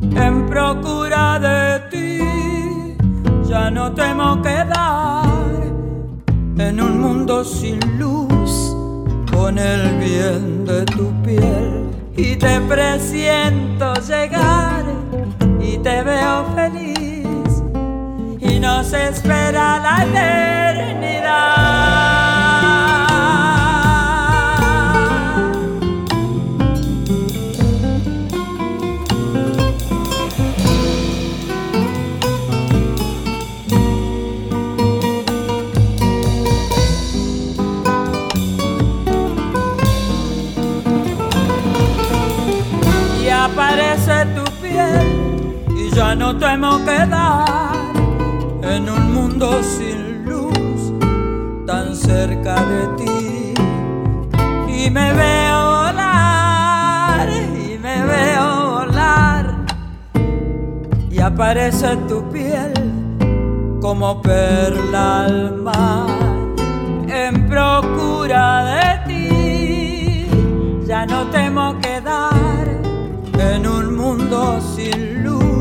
[0.01, 2.19] En procura de ti
[3.49, 5.35] ya no temo quedar
[6.57, 8.75] en un mundo sin luz
[9.33, 14.85] con el bien de tu piel y te presiento llegar
[15.59, 17.63] y te veo feliz
[18.39, 22.14] y nos espera la eternidad.
[46.15, 47.93] Ya no temo quedar
[48.61, 50.93] en un mundo sin luz
[51.67, 53.53] tan cerca de ti.
[54.67, 59.55] Y me veo volar y me veo volar
[61.11, 62.73] y aparece tu piel
[63.81, 66.07] como perla al mar
[67.09, 70.27] en procura de ti.
[70.87, 72.67] Ya no temo quedar
[73.37, 75.54] en un mundo sin luz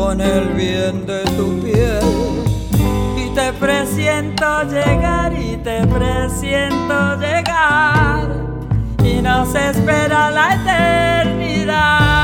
[0.00, 2.00] con el bien de tu piel.
[3.22, 8.28] Y te presiento llegar y te presiento llegar.
[9.04, 12.19] Y nos espera la eternidad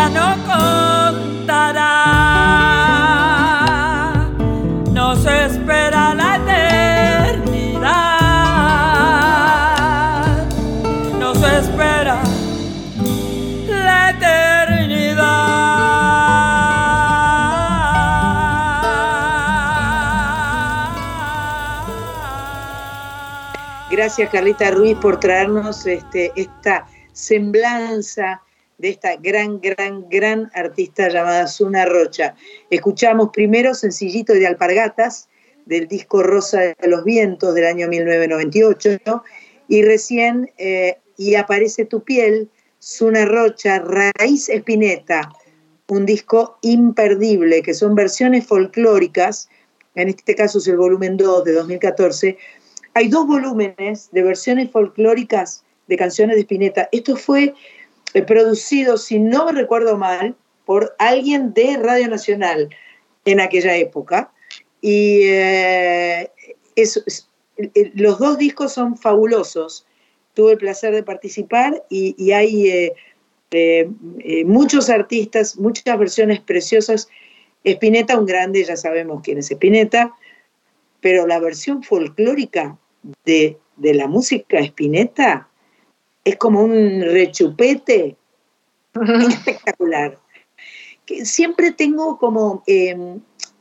[0.00, 1.96] distancia no contará
[4.92, 7.80] nos espera la eternidad
[11.18, 12.22] nos espera
[13.68, 15.40] la eternidad.
[23.90, 28.40] Gracias Carlita Ruiz por traernos este, esta semblanza
[28.80, 32.34] de esta gran, gran, gran artista llamada Zuna Rocha.
[32.70, 35.28] Escuchamos primero Sencillito de Alpargatas,
[35.66, 39.22] del disco Rosa de los Vientos del año 1998,
[39.68, 42.48] y recién eh, Y aparece tu piel,
[42.82, 45.30] Zuna Rocha, Raíz Espineta,
[45.88, 49.50] un disco imperdible, que son versiones folclóricas,
[49.94, 52.38] en este caso es el volumen 2 de 2014.
[52.94, 56.88] Hay dos volúmenes de versiones folclóricas de canciones de Spinetta.
[56.90, 57.54] Esto fue
[58.26, 62.70] producido, si no me recuerdo mal, por alguien de Radio Nacional
[63.24, 64.32] en aquella época.
[64.80, 66.30] Y eh,
[66.76, 69.86] eh, los dos discos son fabulosos.
[70.34, 72.94] Tuve el placer de participar y, hay eh,
[73.50, 77.08] eh, eh, muchos artistas, muchas versiones preciosas.
[77.64, 80.14] Spinetta, un grande, ya sabemos quién es Spinetta,
[81.00, 82.78] pero la versión folclórica
[83.24, 85.49] de, de la música Spinetta
[86.24, 88.16] es como un rechupete
[89.28, 90.18] espectacular.
[91.06, 92.96] Que siempre tengo como eh,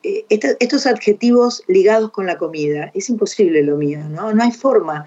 [0.03, 2.91] eh, esta- estos adjetivos ligados con la comida.
[2.93, 4.33] Es imposible lo mío, ¿no?
[4.33, 5.05] No hay forma.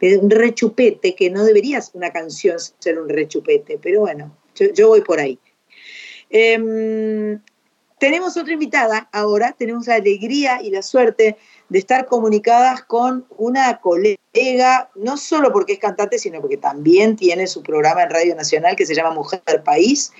[0.00, 4.88] un rechupete, que no debería ser una canción ser un rechupete, pero bueno, yo, yo
[4.88, 5.38] voy por ahí.
[6.28, 7.40] Em,
[8.00, 11.36] tenemos otra invitada ahora, tenemos la alegría y la suerte
[11.72, 17.46] de estar comunicadas con una colega, no solo porque es cantante, sino porque también tiene
[17.46, 20.12] su programa en Radio Nacional que se llama Mujer País.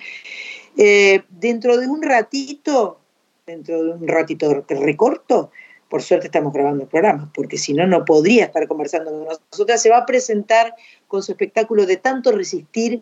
[0.77, 2.99] Eh, dentro de un ratito,
[3.45, 5.51] dentro de un ratito recorto,
[5.89, 9.79] por suerte estamos grabando el programa, porque si no, no podría estar conversando con nosotras.
[9.79, 10.73] Se va a presentar
[11.07, 12.99] con su espectáculo de tanto resistir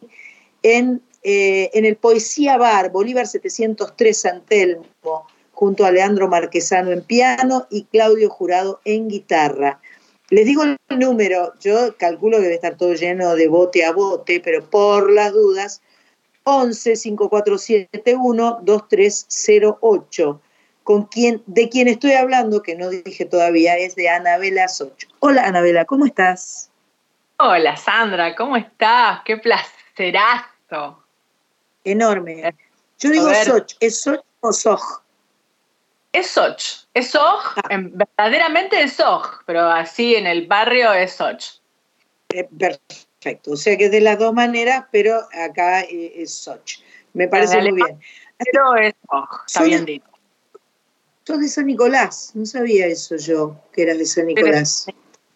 [0.61, 5.25] en, eh, en el Poesía Bar, Bolívar 703 San Telmo,
[5.61, 9.79] junto a Leandro Marquesano en piano y Claudio Jurado en guitarra.
[10.31, 14.41] Les digo el número, yo calculo que debe estar todo lleno de bote a bote,
[14.43, 15.83] pero por las dudas,
[16.45, 20.41] 11 5471 2308
[20.81, 25.03] con quien, de quien estoy hablando, que no dije todavía, es de Anabela Soch.
[25.19, 26.71] Hola Anabela, ¿cómo estás?
[27.37, 29.19] Hola Sandra, ¿cómo estás?
[29.25, 31.03] Qué placerazo.
[31.83, 32.51] Enorme.
[32.97, 35.01] Yo digo Soch, ¿es Soch o Soj?
[36.13, 41.61] Es Soch, es Soj, verdaderamente es Soj, pero así en el barrio es Soch.
[42.29, 46.81] Eh, perfecto, o sea que de las dos maneras, pero acá eh, es Soch.
[47.13, 47.99] Me parece muy bien.
[48.37, 50.05] Pero es Soj, está bien dicho.
[51.23, 54.87] Sos de San Nicolás, no sabía eso yo, que eras de San Nicolás.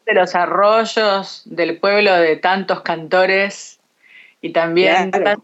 [0.06, 3.80] De los arroyos del pueblo de tantos cantores
[4.42, 5.24] y también Claro.
[5.24, 5.44] tan,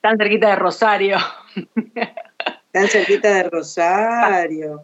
[0.00, 1.18] tan cerquita de Rosario.
[2.74, 4.82] Tan cerquita de Rosario.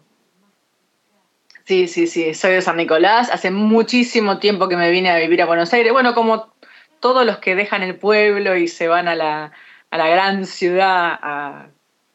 [1.65, 3.31] Sí, sí, sí, soy de San Nicolás.
[3.33, 5.93] Hace muchísimo tiempo que me vine a vivir a Buenos Aires.
[5.93, 6.53] Bueno, como
[7.01, 9.51] todos los que dejan el pueblo y se van a la,
[9.91, 11.67] a la gran ciudad a,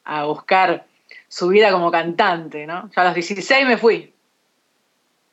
[0.05, 0.85] a buscar
[1.27, 2.89] su vida como cantante, ¿no?
[2.95, 4.13] Yo a los 16 me fui.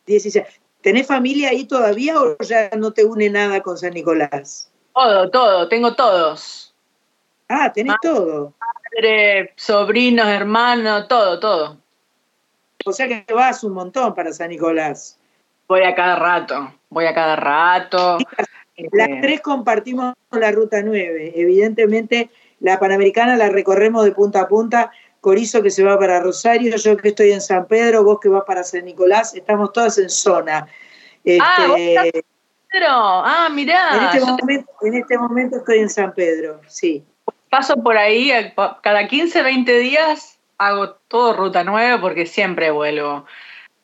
[0.07, 0.45] 16.
[0.81, 4.73] ¿Tenés familia ahí todavía o ya no te une nada con San Nicolás?
[4.93, 6.75] Todo, todo, tengo todos.
[7.49, 8.53] Ah, tenés todo.
[8.95, 11.79] Madre, sobrinos, hermanos, todo, todo.
[12.85, 15.19] O sea que vas un montón para San Nicolás.
[15.69, 18.19] Voy a cada rato, voy a cada rato.
[18.93, 21.33] Las Eh, tres compartimos la ruta 9.
[21.37, 24.91] Evidentemente, la Panamericana la recorremos de punta a punta.
[25.21, 28.43] Corizo que se va para Rosario, yo que estoy en San Pedro, vos que vas
[28.45, 30.67] para San Nicolás, estamos todas en zona.
[31.41, 32.23] Ah, vos Este, estás
[32.71, 33.91] Pero, ah, mirá.
[33.97, 34.47] en, este
[34.81, 37.05] te- en este momento estoy en San Pedro, sí.
[37.53, 38.33] Paso por ahí
[38.81, 43.27] cada 15, 20 días hago todo ruta nueva porque siempre vuelvo.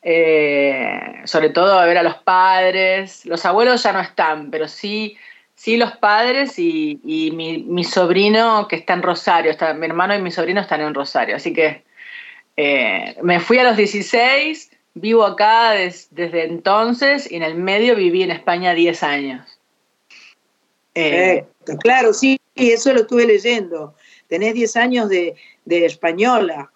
[0.01, 3.27] Eh, sobre todo a ver a los padres.
[3.27, 5.17] Los abuelos ya no están, pero sí,
[5.53, 9.51] sí los padres y, mi, sobrino que está en Rosario.
[9.51, 11.35] Está, mi hermano y mi sobrino están en Rosario.
[11.35, 11.83] Así que
[12.57, 17.95] eh, me fui a los 16, vivo acá des- desde entonces y en el medio
[17.95, 19.59] viví en España 10 años.
[20.95, 21.45] Eh,
[21.83, 23.95] claro, sí, eso lo estuve leyendo.
[24.27, 26.71] Tenés 10 años de, de española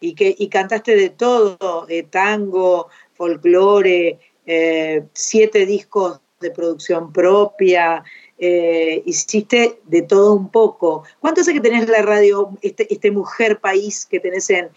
[0.00, 8.04] y, que, y cantaste de todo, de tango, folclore, eh, siete discos de producción propia,
[8.38, 11.04] eh, hiciste de todo un poco.
[11.20, 14.68] ¿Cuánto hace que tenés la radio, este, este Mujer País que tenés en,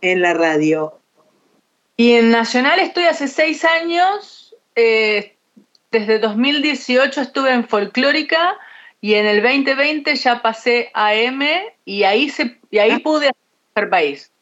[0.00, 0.98] en la radio?
[1.96, 4.54] Y en Nacional estoy hace seis años.
[4.76, 5.32] eh,
[5.90, 8.58] desde 2018 estuve en Folclórica
[9.06, 11.46] y en el 2020 ya pasé a M
[11.84, 14.32] y ahí, se, y ahí pude hacer país.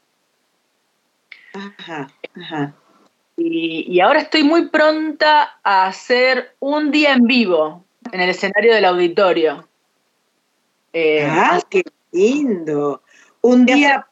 [1.52, 2.74] Ajá, ajá.
[3.36, 8.74] Y, y ahora estoy muy pronta a hacer un día en vivo en el escenario
[8.74, 9.68] del auditorio.
[10.94, 11.82] Eh, ¡Ah, qué
[12.12, 13.02] lindo!
[13.42, 14.06] Un día,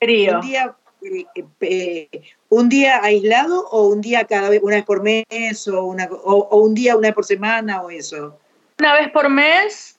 [0.00, 0.34] frío.
[0.34, 1.26] un día, eh,
[1.60, 6.06] eh, un día aislado o un día cada vez, una vez por mes o, una,
[6.10, 8.40] o, o un día una vez por semana o eso.
[8.78, 9.98] Una vez por mes,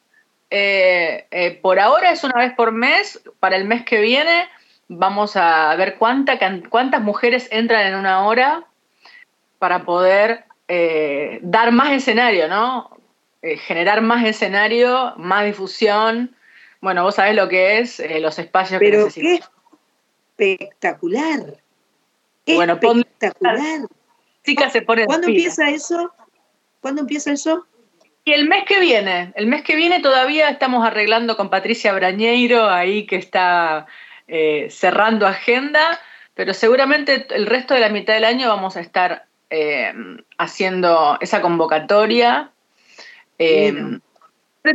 [0.49, 4.47] eh, eh, por ahora es una vez por mes, para el mes que viene
[4.87, 6.37] vamos a ver cuánta,
[6.69, 8.65] cuántas mujeres entran en una hora
[9.59, 12.97] para poder eh, dar más escenario, ¿no?
[13.41, 16.35] Eh, generar más escenario, más difusión.
[16.81, 19.51] Bueno, vos sabés lo que es eh, los espacios que Pero necesitamos.
[20.37, 21.57] qué espectacular.
[22.45, 23.81] Qué Bueno, espectacular.
[24.43, 26.13] Chicas se ponen ¿Cuándo empieza eso?
[26.81, 27.65] ¿Cuándo empieza eso?
[28.27, 32.67] Y el mes que viene, el mes que viene todavía estamos arreglando con Patricia Brañeiro,
[32.67, 33.85] ahí que está
[34.27, 35.99] eh, cerrando agenda,
[36.33, 39.93] pero seguramente el resto de la mitad del año vamos a estar eh,
[40.39, 42.49] haciendo esa convocatoria.
[43.37, 44.01] Eh, Bueno.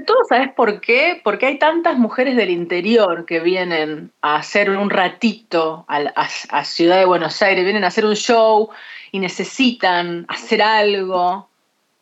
[0.06, 1.20] todo, ¿sabes por qué?
[1.24, 6.28] Porque hay tantas mujeres del interior que vienen a hacer un ratito a, la- a-
[6.50, 8.70] a Ciudad de Buenos Aires, vienen a hacer un show
[9.10, 11.48] y necesitan hacer algo.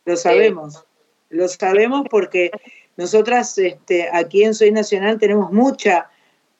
[0.05, 0.85] lo sabemos.
[1.29, 2.51] Lo sabemos porque
[2.97, 6.09] nosotras este, aquí en Soy Nacional tenemos mucha,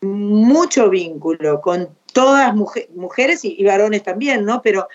[0.01, 2.55] mucho vínculo con todas
[2.95, 4.61] mujeres y, varones también, ¿no?
[4.61, 4.87] Pero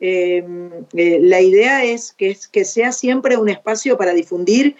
[0.00, 0.44] eh,
[0.94, 4.76] eh, la idea es que, es que sea siempre un espacio para difundir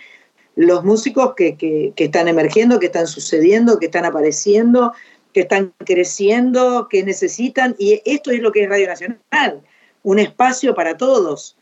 [0.56, 4.92] los músicos que, que, están emergiendo, que están sucediendo, que están apareciendo,
[5.32, 9.62] que están creciendo, que necesitan, y esto es lo que es Radio Nacional,
[10.02, 11.57] un espacio para todos.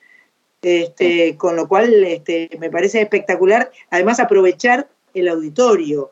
[0.66, 6.10] Este, con lo cual este, me parece espectacular, además aprovechar el auditorio,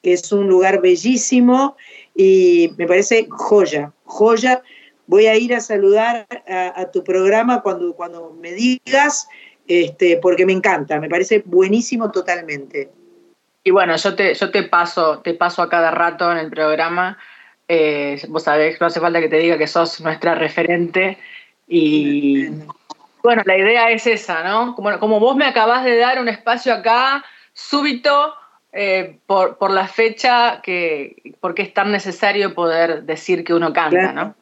[0.00, 1.76] que es un lugar bellísimo
[2.14, 4.62] y me parece joya, joya.
[5.08, 9.26] Voy a ir a saludar a, tu programa cuando, cuando me digas,
[9.66, 12.90] este, porque me encanta, me parece buenísimo totalmente.
[13.64, 17.18] Y bueno, yo te, yo te paso, te paso a cada rato en el programa.
[17.66, 21.18] Eh, vos sabés, no hace falta que te diga que sos nuestra referente.
[21.66, 22.50] Y
[23.22, 24.74] bueno, la idea es esa, ¿no?
[24.74, 28.34] Como, como vos me acabás de dar un espacio acá, súbito,
[28.72, 34.12] eh, por, por, la fecha, que, porque es tan necesario poder decir que uno canta,
[34.12, 34.34] ¿no?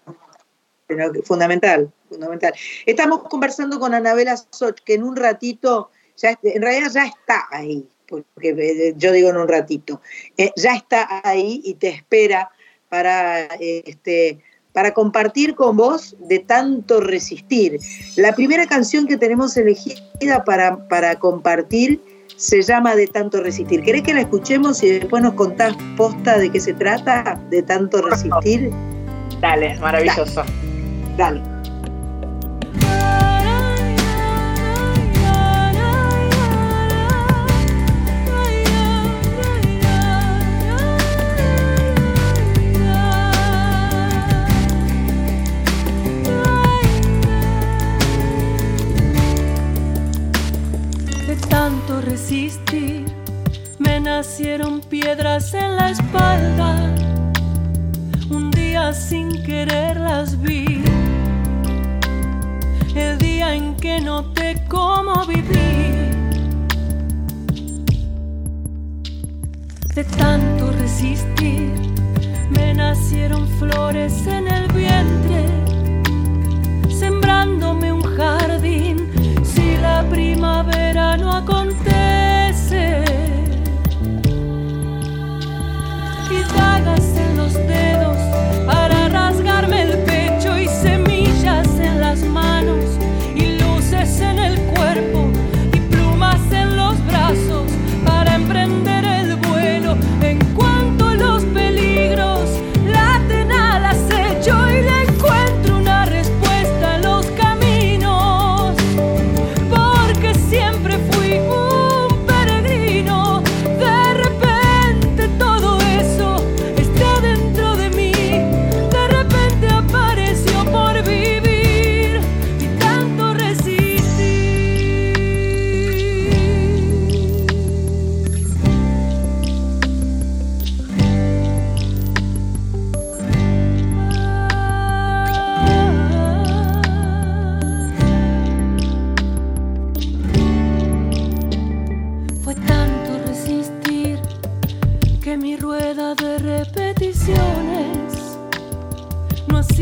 [1.24, 2.54] fundamental, fundamental.
[2.86, 7.86] Estamos conversando con Anabela Soch, que en un ratito, ya, en realidad ya está ahí,
[8.06, 10.00] porque eh, yo digo en un ratito,
[10.36, 12.50] eh, ya está ahí y te espera
[12.88, 14.40] para, este,
[14.78, 17.80] para compartir con vos de tanto resistir.
[18.14, 22.00] La primera canción que tenemos elegida para, para compartir
[22.36, 23.82] se llama De tanto resistir.
[23.82, 27.42] ¿Querés que la escuchemos y después nos contás posta de qué se trata?
[27.50, 28.70] De tanto resistir.
[29.40, 30.44] Dale, maravilloso.
[31.16, 31.57] Dale.
[54.18, 56.92] Nacieron piedras en la espalda.
[58.30, 60.82] Un día sin querer las vi.
[62.96, 66.10] El día en que noté cómo vivir.
[69.94, 71.70] De tanto resistir,
[72.50, 75.46] me nacieron flores en el vientre,
[76.90, 78.96] sembrándome un jardín
[79.80, 82.07] la primavera no acontece.
[87.48, 87.87] Los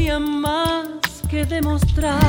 [0.05, 2.21] más que demostrar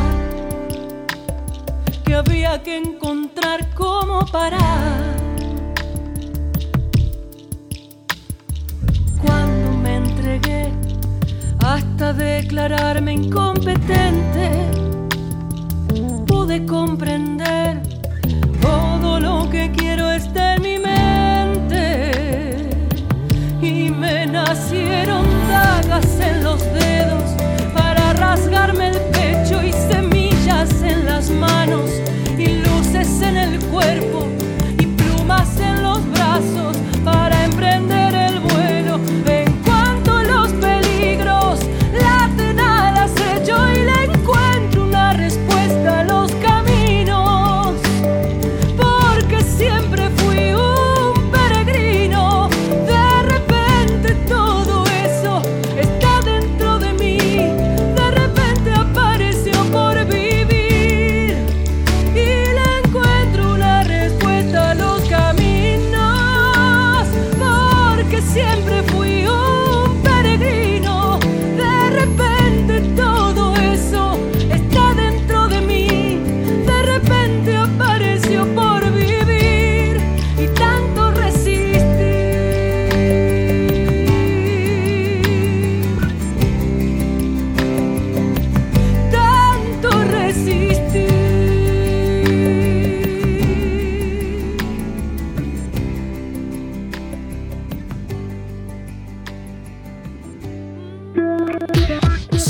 [2.05, 5.17] que había que encontrar cómo parar.
[9.21, 10.71] Cuando me entregué
[11.59, 14.49] hasta declararme incompetente,
[16.25, 17.16] pude comprender
[33.87, 34.26] cuerpo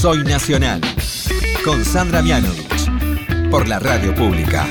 [0.07, 0.79] Soy Nacional.
[1.65, 3.51] Con Sandra Mianovich.
[3.51, 4.65] Por la radio pública.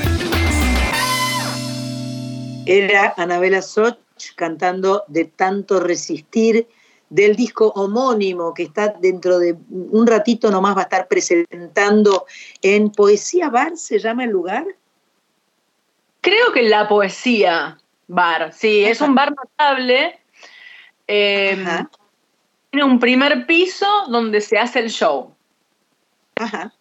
[2.65, 3.99] Era Anabela Soch
[4.35, 6.67] cantando De tanto resistir
[7.11, 12.25] del disco homónimo que está dentro de un ratito nomás va a estar presentando
[12.63, 14.65] en Poesía Bar, ¿se llama el lugar?
[16.21, 17.77] Creo que la poesía
[18.07, 20.19] bar, sí, es un bar notable.
[21.07, 21.63] eh,
[22.77, 25.33] tiene un primer piso donde se hace el show.
[26.35, 26.71] Ajá.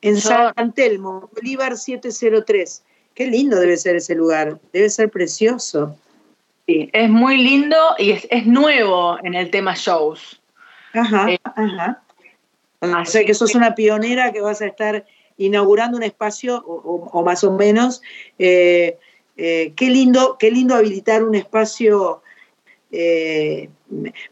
[0.00, 2.84] En San Telmo, Bolívar 703.
[3.16, 5.96] Qué lindo debe ser ese lugar, debe ser precioso.
[6.68, 10.40] Sí, es muy lindo y es, es nuevo en el tema shows.
[10.92, 12.00] Ajá, Eh, ajá.
[12.80, 15.04] O sea que sos una pionera que vas a estar
[15.36, 18.02] inaugurando un espacio, o, o- o más o menos.
[18.38, 18.98] eh,
[19.36, 22.22] eh, qué lindo, qué lindo habilitar un espacio
[22.96, 23.68] eh,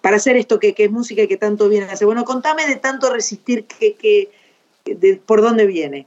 [0.01, 2.07] para hacer esto que, que es música y que tanto viene a hacer.
[2.07, 4.29] Bueno, contame de tanto resistir que, que-
[4.85, 6.07] de- por dónde viene.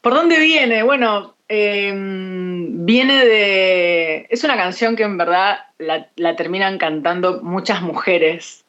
[0.00, 0.82] ¿Por dónde viene?
[0.82, 4.26] Bueno, eh, viene de...
[4.30, 8.64] Es una canción que en verdad la, terminan cantando muchas mujeres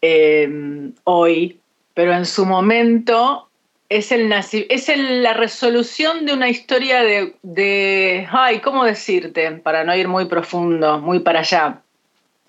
[0.00, 1.60] eh, hoy,
[1.94, 3.47] pero en su momento
[3.88, 8.28] es, el es el- la resolución de una historia de, de...
[8.30, 9.50] Ay, ¿cómo decirte?
[9.52, 11.80] Para no ir muy profundo, muy para allá.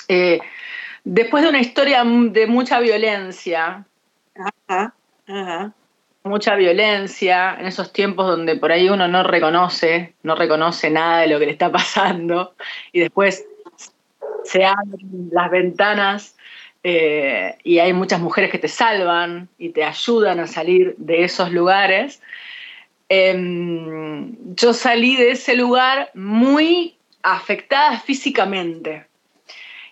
[0.08, 0.40] Eh,
[1.04, 3.86] después de una historia de mucha violencia,
[4.68, 4.94] Ajá,
[5.28, 5.74] ajá.
[6.24, 11.28] mucha violencia en esos tiempos donde por ahí uno no reconoce, no reconoce nada de
[11.28, 12.56] lo que le está pasando
[12.92, 13.46] y después
[14.44, 16.36] se abren las ventanas
[16.84, 21.52] eh, y hay muchas mujeres que te salvan y te ayudan a salir de esos
[21.52, 22.22] lugares.
[23.10, 29.08] Em, yo salí de ese lugar muy afectada físicamente.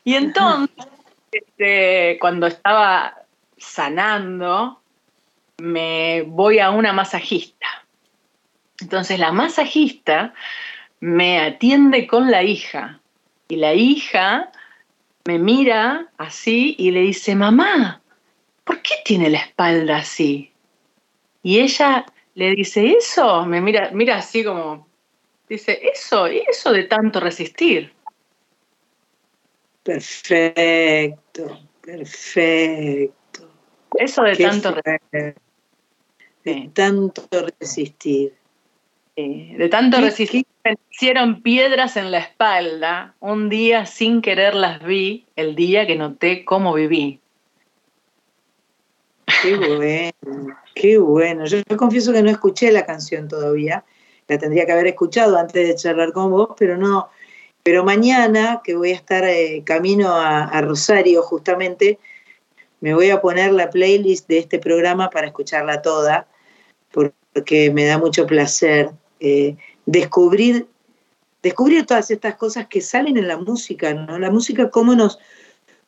[0.04, 0.88] Y entonces,
[1.32, 3.16] este, cuando estaba
[3.58, 4.80] sanando,
[5.58, 7.68] me voy a una masajista.
[8.80, 10.34] Entonces la masajista
[11.00, 13.00] me atiende con la hija
[13.48, 14.52] y la hija
[15.28, 18.02] me mira así y le dice, mamá,
[18.64, 20.54] ¿por qué tiene la espalda así?
[21.44, 22.06] Y ella
[22.36, 24.88] le dice, eso, me mira, mira así como,
[25.50, 27.92] dice, eso, eso de tanto resistir.
[29.84, 33.50] Perfecto, perfecto.
[33.98, 35.36] Eso de Qué tanto fuerte.
[36.46, 37.28] De tanto
[37.60, 38.37] resistir.
[39.18, 43.16] Sí, de tanto ¿Qué- resistir, me hicieron piedras en la espalda.
[43.20, 47.20] Un día sin querer las vi, el día que noté cómo viví.
[49.42, 49.56] Qué
[50.22, 51.46] bueno, qué bueno.
[51.46, 53.84] Yo, yo confieso que no escuché la canción todavía.
[54.28, 57.10] La tendría que haber escuchado antes de charlar con vos, pero no.
[57.64, 61.98] Pero mañana, que voy a estar eh, camino a, a Rosario justamente,
[62.82, 66.28] me voy a poner la playlist de este programa para escucharla toda,
[66.92, 70.68] porque me da mucho placer eh, descubrir,
[71.42, 74.20] descubrir todas estas cosas que salen en la música, ¿no?
[74.20, 75.20] La música, cómo nos,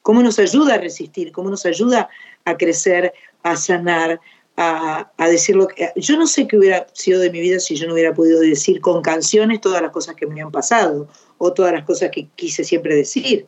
[0.01, 2.09] cómo nos ayuda a resistir, cómo nos ayuda
[2.45, 4.19] a crecer, a sanar,
[4.57, 5.91] a, a decir lo que...
[5.95, 8.81] Yo no sé qué hubiera sido de mi vida si yo no hubiera podido decir
[8.81, 11.07] con canciones todas las cosas que me han pasado
[11.37, 13.47] o todas las cosas que quise siempre decir.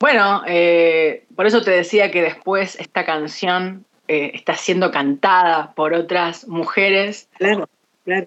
[0.00, 5.94] Bueno, eh, por eso te decía que después esta canción eh, está siendo cantada por
[5.94, 7.28] otras mujeres.
[7.38, 7.68] Claro,
[8.04, 8.26] claro.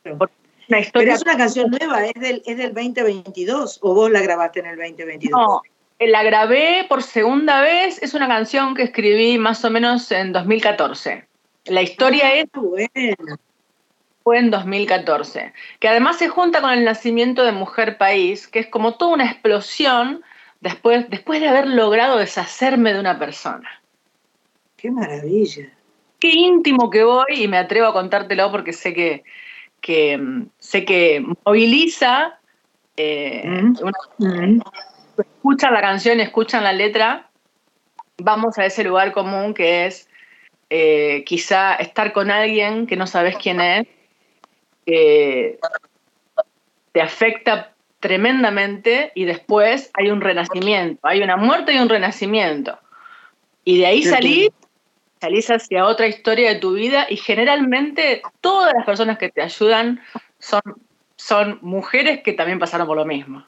[0.70, 4.22] Una historia Pero es una canción nueva, es del, es del 2022 o vos la
[4.22, 5.32] grabaste en el 2022.
[5.32, 5.62] No,
[6.00, 8.02] eh, la grabé por segunda vez.
[8.04, 11.26] Es una canción que escribí más o menos en 2014.
[11.66, 12.48] La historia es
[14.24, 18.68] fue en 2014, que además se junta con el nacimiento de Mujer País, que es
[18.68, 20.22] como toda una explosión
[20.60, 23.82] después, después de haber logrado deshacerme de una persona.
[24.76, 25.72] Qué maravilla.
[26.20, 29.24] Qué íntimo que voy y me atrevo a contártelo porque sé que,
[29.82, 32.40] que mm, sé que moviliza.
[32.96, 33.44] eh,
[33.82, 34.64] una-
[35.18, 37.30] escuchan la canción escuchan la letra,
[38.18, 40.10] vamos a ese lugar común que es
[40.70, 43.88] eh, quizá estar con alguien que no sabes quién es,
[44.86, 45.60] que
[46.92, 52.78] te afecta tremendamente y después hay un renacimiento, hay una muerte y un renacimiento.
[53.64, 54.50] Y de ahí salís,
[55.20, 60.02] salís hacia otra historia de tu vida y generalmente todas las personas que te ayudan
[60.40, 60.62] son,
[61.16, 63.46] son mujeres que también pasaron por lo mismo.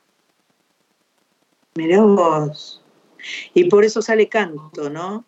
[1.76, 2.82] Mirá vos.
[3.54, 5.26] Y por eso sale canto, ¿no?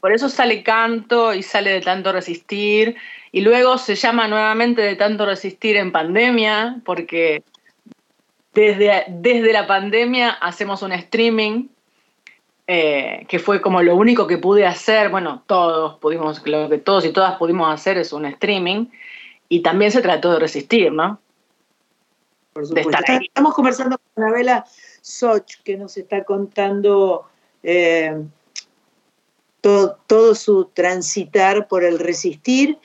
[0.00, 2.96] Por eso sale canto y sale de tanto resistir.
[3.32, 7.42] Y luego se llama nuevamente de tanto resistir en pandemia, porque
[8.54, 11.68] desde, desde la pandemia hacemos un streaming
[12.66, 17.04] eh, que fue como lo único que pude hacer, bueno, todos pudimos, lo que todos
[17.04, 18.86] y todas pudimos hacer es un streaming,
[19.48, 21.20] y también se trató de resistir, ¿no?
[22.52, 22.90] Por De supuesto.
[22.90, 23.26] estar ahí.
[23.26, 24.64] Estamos conversando con Anabela
[25.00, 27.26] Soch, que nos está contando
[27.62, 28.16] eh,
[29.60, 32.78] todo, todo su transitar por el resistir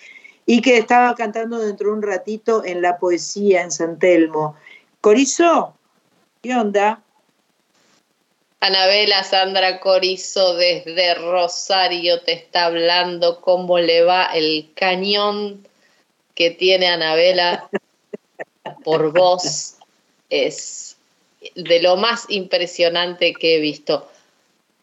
[0.45, 4.55] y que estaba cantando dentro de un ratito en la poesía en San Telmo.
[4.99, 5.73] Corizo,
[6.41, 7.01] ¿qué onda?
[8.63, 15.67] Anabela Sandra Corizo desde Rosario te está hablando cómo le va el cañón
[16.35, 17.67] que tiene Anabela
[18.83, 19.77] por voz.
[20.29, 20.95] Es
[21.55, 24.07] de lo más impresionante que he visto.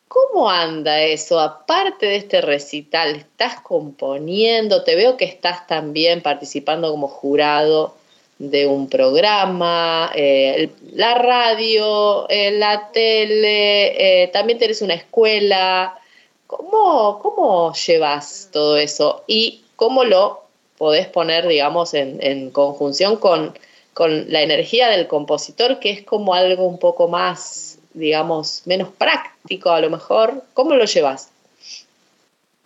[0.08, 1.38] ¿Cómo anda eso?
[1.38, 4.82] Aparte de este recital, ¿estás componiendo?
[4.82, 7.94] Te veo que estás también participando como jurado
[8.38, 15.98] de un programa, eh, la radio, eh, la tele, eh, también tenés una escuela.
[16.46, 19.24] ¿Cómo, ¿Cómo llevas todo eso?
[19.26, 20.44] ¿Y cómo lo
[20.78, 23.58] podés poner, digamos, en, en conjunción con,
[23.92, 29.70] con la energía del compositor, que es como algo un poco más, digamos, menos práctico
[29.70, 30.44] a lo mejor?
[30.54, 31.30] ¿Cómo lo llevas?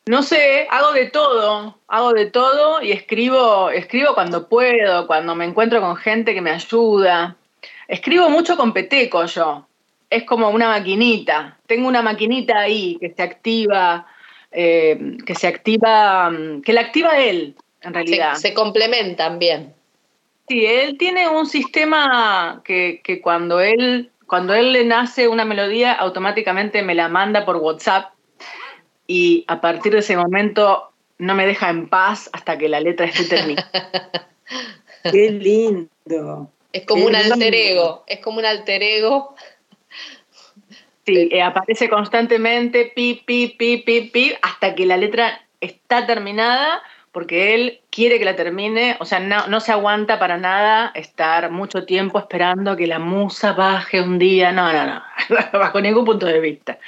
[0.06, 5.44] No sé, hago de todo, hago de todo y escribo, escribo cuando puedo, cuando me
[5.44, 7.36] encuentro con gente que me ayuda.
[7.86, 9.66] Escribo mucho con peteco yo.
[10.10, 11.56] Es como una maquinita.
[11.66, 14.06] Tengo una maquinita ahí que se activa,
[14.50, 16.32] eh, que se activa,
[16.64, 18.34] que la activa él, en realidad.
[18.34, 19.72] Se, se complementan bien.
[20.48, 25.92] Sí, él tiene un sistema que, que cuando él cuando él le nace una melodía,
[25.92, 28.12] automáticamente me la manda por WhatsApp
[29.06, 33.06] y a partir de ese momento no me deja en paz hasta que la letra
[33.06, 33.70] esté terminada.
[35.10, 36.50] Qué lindo.
[36.72, 39.34] Es como Qué un alter ego, es como un alter ego.
[41.04, 46.80] Sí, eh, aparece constantemente, pi, pi, pi, pi, pi, hasta que la letra está terminada,
[47.10, 51.50] porque él quiere que la termine, o sea, no, no se aguanta para nada estar
[51.50, 55.02] mucho tiempo esperando que la musa baje un día, no, no, no,
[55.52, 56.78] bajo ningún punto de vista.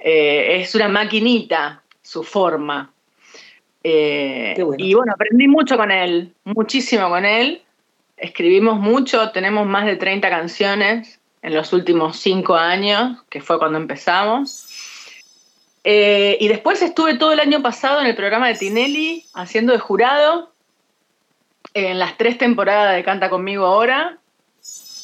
[0.00, 2.92] Eh, es una maquinita su forma.
[3.82, 4.84] Eh, bueno.
[4.84, 7.62] Y bueno, aprendí mucho con él, muchísimo con él.
[8.16, 13.78] Escribimos mucho, tenemos más de 30 canciones en los últimos cinco años, que fue cuando
[13.78, 14.66] empezamos.
[15.84, 19.78] Eh, y después estuve todo el año pasado en el programa de Tinelli haciendo de
[19.78, 20.52] jurado
[21.72, 24.18] en las tres temporadas de Canta conmigo ahora.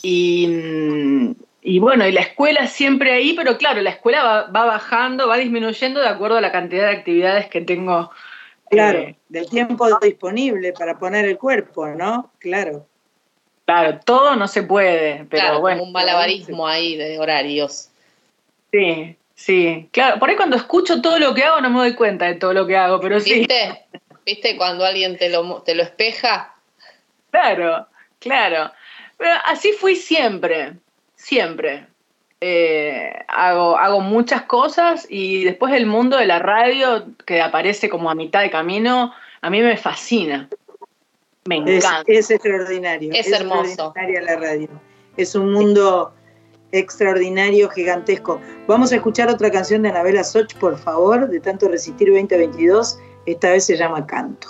[0.03, 1.35] Y, mm,
[1.69, 5.37] y bueno, y la escuela siempre ahí, pero claro, la escuela va, va bajando, va
[5.37, 8.13] disminuyendo de acuerdo a la cantidad de actividades que tengo.
[8.71, 12.31] Claro, eh, del tiempo disponible para poner el cuerpo, ¿no?
[12.39, 12.87] Claro.
[13.65, 15.79] claro, todo no se puede, pero claro, bueno.
[15.79, 17.89] como un malabarismo ahí de horarios.
[18.71, 19.89] Sí, sí.
[19.91, 22.53] Claro, por ahí cuando escucho todo lo que hago no me doy cuenta de todo
[22.53, 23.41] lo que hago, pero sí.
[23.41, 23.87] ¿Viste?
[24.25, 26.55] ¿Viste cuando alguien te lo, te lo espeja?
[27.33, 27.89] Claro,
[28.21, 28.71] claro.
[29.19, 30.75] Pero así fui siempre,
[31.27, 31.87] siempre.
[32.41, 38.11] Eh, hago, hago muchas cosas y después el mundo de la radio, que aparece como
[38.11, 40.49] a mitad de camino, a mí me fascina.
[41.47, 42.05] Me Es, encanta.
[42.13, 43.11] es extraordinario.
[43.13, 43.65] Es hermoso.
[43.65, 44.69] extraordinaria la radio.
[45.17, 46.13] Es un mundo
[46.71, 48.41] extraordinario, gigantesco.
[48.69, 52.99] Vamos a escuchar otra canción de Anabela Soch, por favor, de tanto resistir 2022.
[53.25, 54.49] Esta vez se llama Canto.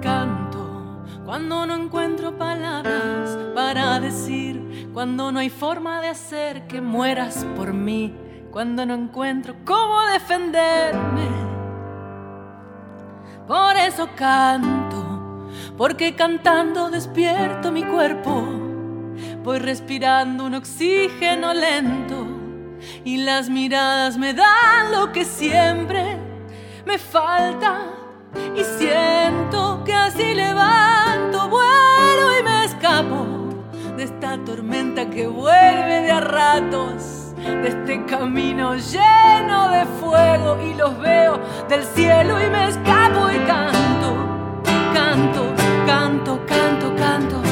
[0.00, 0.58] Canto
[1.28, 4.62] cuando no encuentro palabras para decir,
[4.98, 8.12] cuando no hay forma de hacer que mueras por mí,
[8.50, 11.28] cuando no encuentro cómo defenderme.
[13.46, 15.46] Por eso canto,
[15.76, 18.42] porque cantando despierto mi cuerpo,
[19.44, 22.26] voy respirando un oxígeno lento
[23.04, 26.18] y las miradas me dan lo que siempre
[26.84, 27.82] me falta
[28.52, 33.27] y siento que así levanto vuelo y me escapo
[33.98, 40.74] de esta tormenta que vuelve de a ratos, de este camino lleno de fuego y
[40.74, 44.14] los veo del cielo y me escapo y canto,
[44.94, 45.52] canto,
[45.84, 47.47] canto, canto, canto.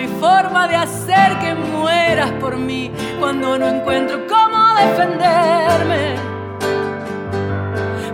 [0.00, 6.14] Hay forma de hacer que mueras por mí, cuando no encuentro cómo defenderme.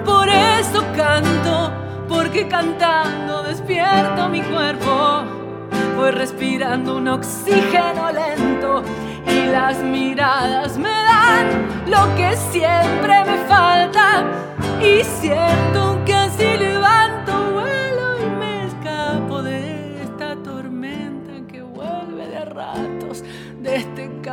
[0.05, 1.71] Por eso canto,
[2.09, 5.23] porque cantando despierto mi cuerpo,
[5.97, 8.83] voy respirando un oxígeno lento
[9.29, 11.47] y las miradas me dan
[11.87, 14.25] lo que siempre me falta
[14.81, 16.16] y siento que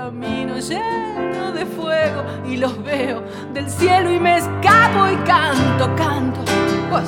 [0.04, 3.24] camino lleno de fuego y los veo
[3.54, 6.42] del cielo y me escapo y canto, canto.
[6.90, 7.06] Pues,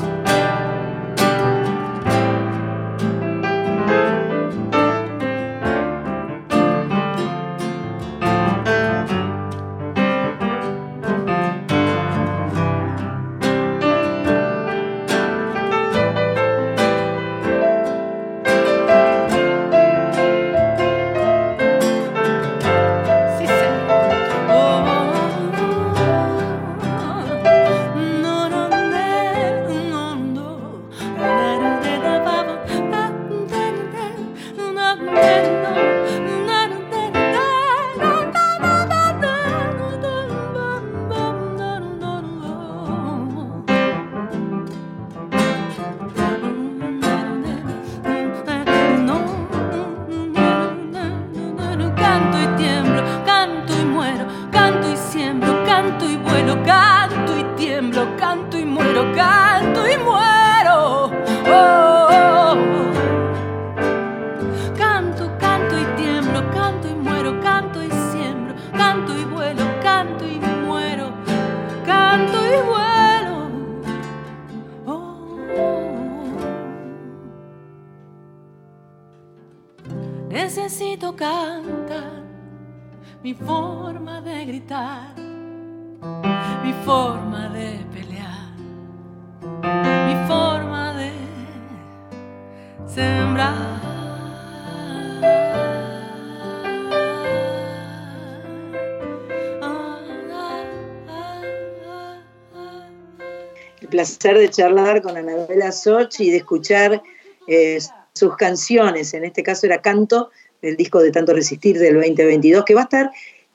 [103.95, 107.01] placer de charlar con Anabela Soch y de escuchar
[107.47, 107.79] eh,
[108.11, 109.13] sus canciones.
[109.13, 110.31] En este caso era Canto,
[110.61, 113.11] del disco de Tanto Resistir del 2022, que va a estar,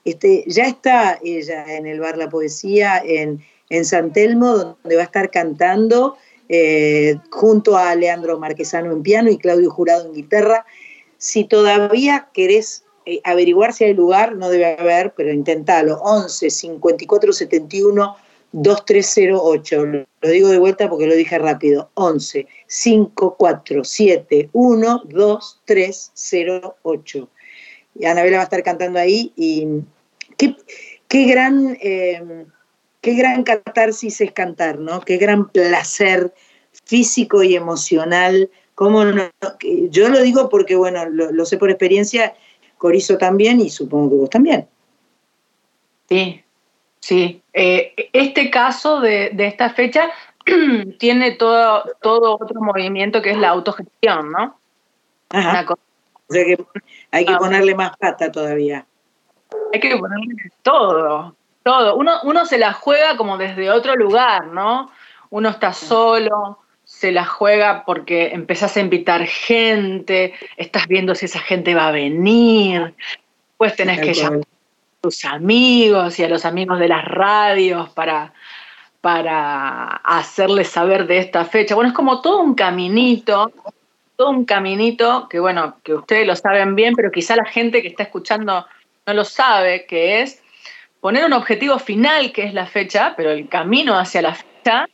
[0.06, 5.02] este, ya está ella en el Bar La Poesía en, en San Telmo, donde va
[5.02, 6.16] a estar cantando
[6.48, 10.64] eh, junto a Leandro Marquesano en piano y Claudio Jurado en guitarra.
[11.18, 16.00] Si todavía querés eh, averiguar si hay lugar, no debe haber, pero intentalo.
[16.00, 18.16] 11 54 71
[18.52, 19.86] 2308.
[19.86, 21.90] Lo lo digo de vuelta porque lo dije rápido.
[21.94, 27.28] 11 54 71 2308.
[27.98, 29.66] Y Anabela va a estar cantando ahí y
[30.36, 30.56] qué,
[31.08, 32.44] qué gran eh,
[33.00, 35.00] qué gran catarsis es cantar, ¿no?
[35.00, 36.34] Qué gran placer
[36.84, 38.50] físico y emocional.
[38.74, 39.30] ¿Cómo no?
[39.90, 42.34] Yo lo digo porque, bueno, lo, lo sé por experiencia,
[42.78, 44.66] Corizo también y supongo que vos también.
[46.08, 46.42] Sí,
[47.00, 47.42] sí.
[47.52, 50.10] Eh, este caso de, de esta fecha
[50.98, 54.56] tiene todo, todo otro movimiento que es la autogestión, ¿no?
[55.30, 55.64] Ajá.
[55.66, 55.80] Cosa-
[56.28, 56.58] O sea que
[57.10, 58.86] hay que ponerle más pata todavía.
[59.72, 61.96] hay que ponerle todo, todo.
[61.96, 64.90] Uno, uno se la juega como desde otro lugar, ¿no?
[65.30, 71.38] Uno está solo, se la juega porque empezás a invitar gente, estás viendo si esa
[71.38, 72.94] gente va a venir,
[73.56, 74.40] pues tenés que llamar
[75.00, 78.32] tus amigos y a los amigos de las radios para,
[79.00, 81.74] para hacerles saber de esta fecha.
[81.74, 83.50] Bueno, es como todo un caminito,
[84.16, 87.88] todo un caminito que, bueno, que ustedes lo saben bien, pero quizá la gente que
[87.88, 88.66] está escuchando
[89.06, 90.42] no lo sabe, que es
[91.00, 94.86] poner un objetivo final, que es la fecha, pero el camino hacia la fecha,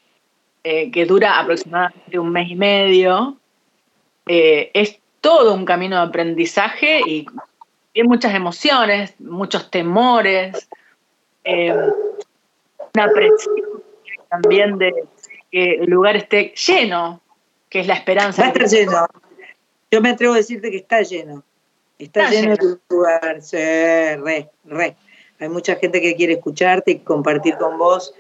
[0.63, 3.37] eh, que dura aproximadamente un mes y medio,
[4.27, 7.27] eh, es todo un camino de aprendizaje y
[7.97, 10.69] tiene muchas emociones, muchos temores,
[11.45, 13.83] eh, una presión
[14.29, 14.93] también de
[15.51, 17.23] que el lugar esté lleno,
[17.71, 18.43] que es la esperanza.
[18.43, 19.07] Va a estar lleno.
[19.91, 21.43] Yo me atrevo a decirte que está lleno.
[21.99, 22.77] Está, Está lleno, lleno.
[22.89, 23.41] tu lugar.
[23.41, 24.97] Sí, re, re.
[25.41, 28.13] Hay mucha gente que quiere escucharte y compartir con vos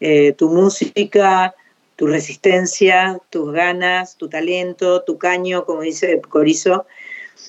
[0.00, 1.54] eh, tu música,
[1.94, 6.84] tu resistencia, tus ganas, tu talento, tu caño, como dice Corizo.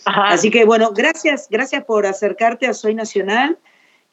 [0.06, 3.58] Así que bueno, gracias, gracias por acercarte a Soy Nacional.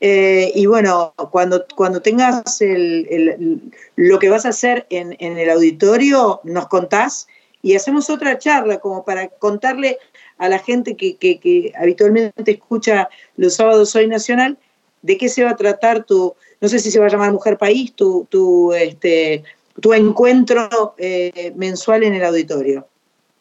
[0.00, 3.60] Eh, y bueno, cuando, cuando tengas el-
[3.96, 7.26] lo que vas a hacer en, en el auditorio, nos contás
[7.62, 9.98] y hacemos otra charla como para contarle
[10.38, 14.56] a la gente que, que- que habitualmente escucha los sábados Soy Nacional
[15.02, 17.58] de qué se va a tratar tu, no sé si se va a llamar Mujer
[17.58, 19.42] País, tu, tu, este,
[19.80, 22.86] tu encuentro eh, mensual en el auditorio.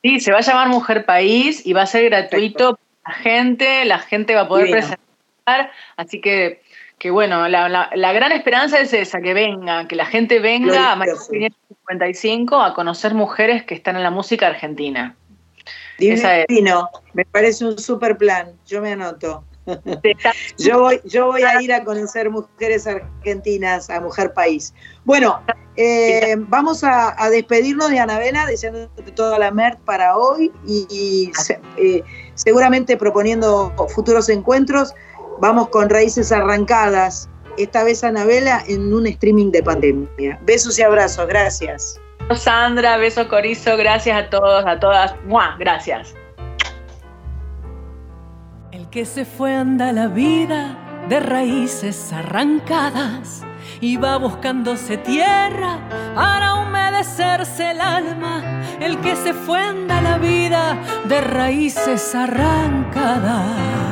[0.03, 3.85] Sí, se va a llamar Mujer País y va a ser gratuito para la gente,
[3.85, 6.61] la gente va a poder presentar así que,
[6.97, 10.91] que bueno, la, la- la gran esperanza es esa, que venga, que la gente venga
[10.91, 11.31] a Glorioso.
[11.31, 15.15] 555 a conocer mujeres que están en la música argentina.
[15.99, 16.47] Esa es.
[16.47, 19.43] Divino, me parece un super plan, yo me anoto.
[20.57, 24.73] Yo voy, yo voy a ir a conocer mujeres argentinas, a Mujer País.
[25.03, 25.41] Bueno,
[25.75, 31.31] eh, vamos a, a despedirnos de Anabela, deseándote toda la MERT para hoy y, y
[31.35, 32.03] se- eh,
[32.35, 34.93] seguramente proponiendo futuros encuentros.
[35.39, 40.39] Vamos con Raíces Arrancadas, esta vez Anabela en un streaming de pandemia.
[40.43, 41.99] Besos y abrazos, gracias.
[42.35, 45.15] Sandra, beso Corizo, gracias a todos, a todas.
[45.25, 45.55] ¡Mua!
[45.59, 46.13] Gracias.
[48.91, 53.43] Que se fue anda la vida de raíces arrancadas
[53.81, 55.77] y va buscándose tierra
[56.15, 58.63] para humedecerse el alma.
[58.79, 63.87] El que se fue anda la vida de raíces arrancadas.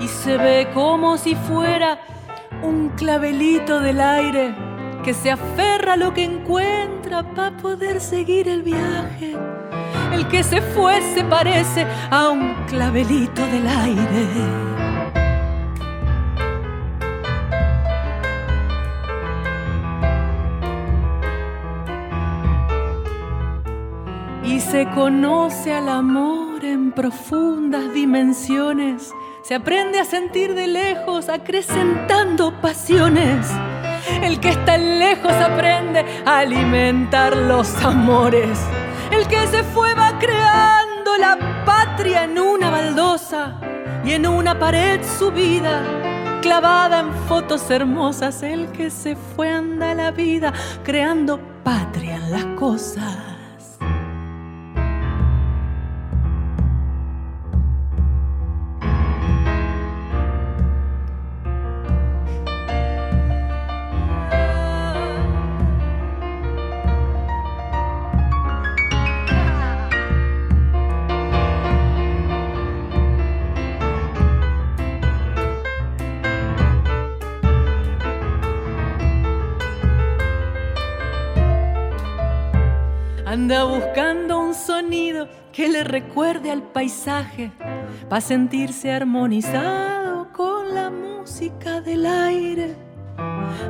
[0.00, 2.00] y se ve como si fuera
[2.62, 4.71] un clavelito del aire
[5.02, 9.36] que se aferra a lo que encuentra para poder seguir el viaje.
[10.12, 14.72] El que se fue se parece a un clavelito del aire.
[24.44, 29.10] y se conoce al amor en profundas dimensiones.
[29.42, 33.46] Se aprende a sentir de lejos, acrecentando pasiones.
[34.22, 38.58] El que está lejos aprende a alimentar los amores.
[39.10, 43.56] El que se fue va creando la patria en una baldosa
[44.04, 45.82] y en una pared subida,
[46.40, 48.42] clavada en fotos hermosas.
[48.42, 50.52] El que se fue anda la vida
[50.82, 53.31] creando patria en las cosas.
[83.42, 87.50] Anda buscando un sonido que le recuerde al paisaje,
[88.08, 92.76] para sentirse armonizado con la música del aire.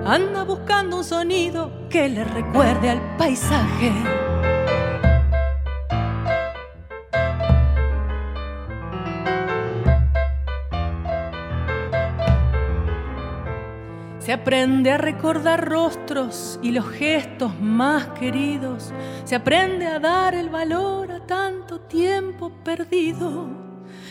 [0.04, 3.90] Anda buscando un sonido que le recuerde al paisaje.
[14.32, 18.90] Se aprende a recordar rostros y los gestos más queridos.
[19.24, 23.46] Se aprende a dar el valor a tanto tiempo perdido.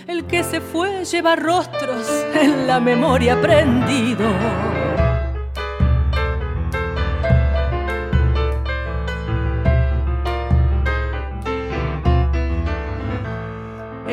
[0.06, 4.28] El que se fue lleva rostros en la memoria prendido.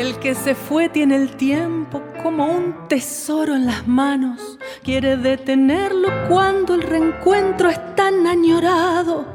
[0.08, 4.58] El que se fue tiene el tiempo como un tesoro en las manos.
[4.82, 9.26] Quiere detenerlo cuando el reencuentro es tan añorado.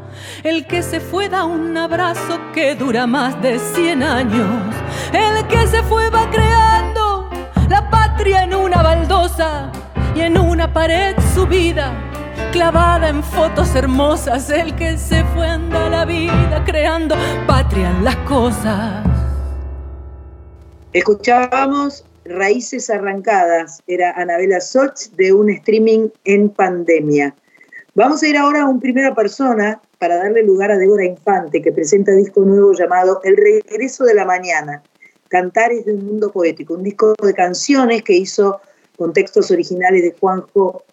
[0.41, 4.75] El que se fue da un abrazo que dura más de 100 años.
[5.13, 7.29] El que se fue va creando
[7.69, 9.71] la patria en una baldosa
[10.15, 11.93] y en una pared subida,
[12.51, 14.49] clavada en fotos hermosas.
[14.49, 19.12] El que se fue anda la vida creando patria en las cosas.
[20.93, 27.35] Escuchábamos Raíces Arrancadas, era Anabela Soch de un streaming en pandemia.
[27.95, 31.71] Vamos a ir ahora a un primera persona para darle lugar a Débora Infante, que
[31.71, 34.83] presenta disco nuevo llamado El Regreso de la Mañana,
[35.29, 38.61] Cantares de un Mundo Poético, un disco de canciones que hizo
[38.95, 40.83] con textos originales de Juanjo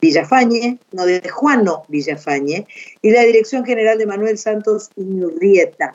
[0.00, 2.66] Villafañe, no de Juano Villafañe,
[3.02, 5.94] y la dirección general de Manuel Santos Iñurrieta,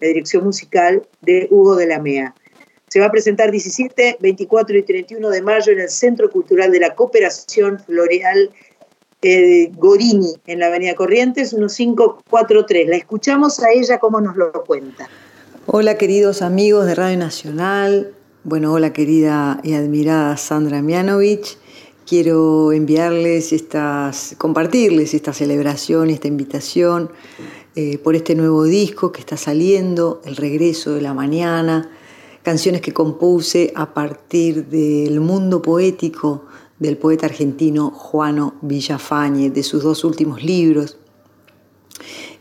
[0.00, 2.34] la dirección musical de Hugo de la Mea.
[2.88, 6.80] Se va a presentar 17, 24 y 31 de mayo en el Centro Cultural de
[6.80, 8.50] la Cooperación Floreal
[9.20, 12.88] eh, Gorini, en la Avenida Corrientes, 1543.
[12.88, 15.08] La escuchamos a ella como nos lo cuenta.
[15.66, 21.58] Hola queridos amigos de Radio Nacional, bueno, hola querida y admirada Sandra Mianovich.
[22.06, 27.10] Quiero enviarles estas, compartirles esta celebración, esta invitación
[27.76, 31.90] eh, por este nuevo disco que está saliendo, El regreso de la mañana,
[32.48, 36.46] canciones que compuse a partir del mundo poético
[36.78, 40.96] del poeta argentino Juano Villafañe, de sus dos últimos libros.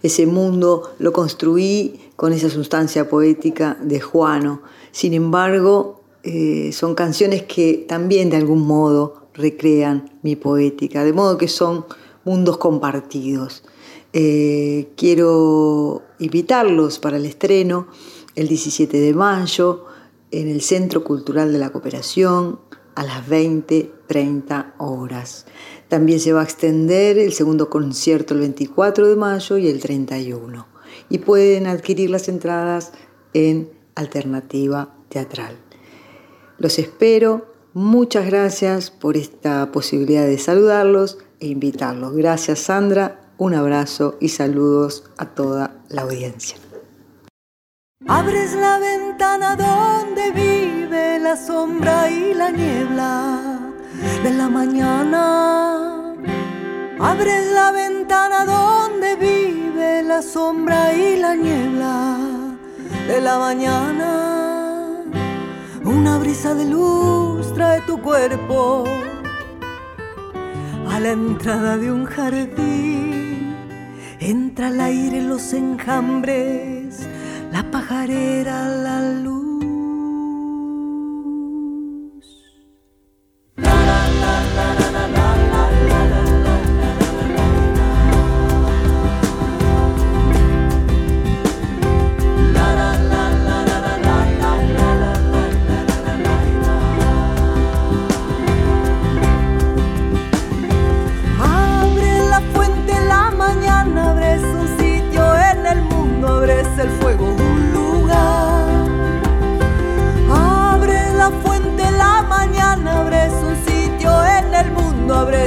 [0.02, 4.62] Ese mundo lo construí con esa sustancia poética de Juano.
[4.94, 11.38] Sin embargo, eh, son canciones que también de algún modo recrean mi poética, de modo
[11.38, 11.86] que son
[12.24, 13.62] mundos compartidos.
[14.14, 17.88] Eh, quiero invitarlos para el estreno
[18.36, 19.87] el 17 de mayo
[20.32, 22.60] en el Centro Cultural de la Cooperación
[22.96, 25.46] a las 20.30 horas.
[25.88, 30.68] También se va a extender el segundo concierto el 24 de mayo y el 31.
[31.10, 32.92] Y pueden adquirir las entradas
[33.34, 35.58] en Alternativa Teatral.
[36.58, 37.54] Los espero.
[37.74, 42.16] Muchas gracias por esta posibilidad de saludarlos e invitarlos.
[42.16, 46.58] Gracias Sandra, un abrazo y saludos a toda la audiencia.
[48.06, 53.60] Abres la ventana donde vive la sombra y la niebla
[54.24, 56.14] de la mañana.
[57.00, 62.18] Abres la ventana donde vive la sombra y la niebla
[63.08, 65.04] de la mañana.
[65.84, 68.84] Una brisa de luz trae tu cuerpo
[70.88, 73.56] a la entrada de un jardín.
[74.20, 76.77] Entra al aire los enjambres,
[77.52, 79.38] la pajarera, la luz.
[83.58, 85.17] Abre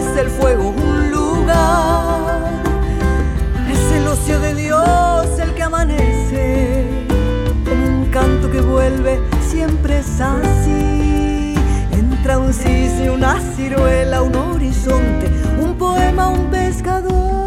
[0.01, 2.63] abres el fuego, un lugar.
[3.71, 6.85] Es el ocio de Dios el que amanece,
[7.65, 11.55] como un canto que vuelve, siempre es así.
[11.93, 17.40] Entra un cisne, una ciruela, un horizonte, un poema, un pescador.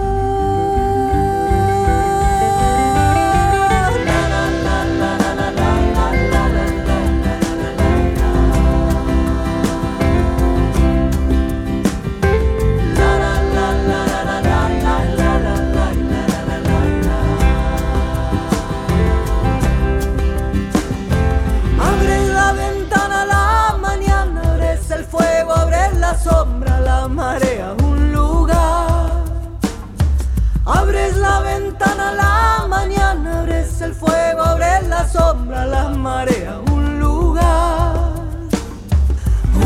[35.13, 38.13] Sombra, la marea, un lugar.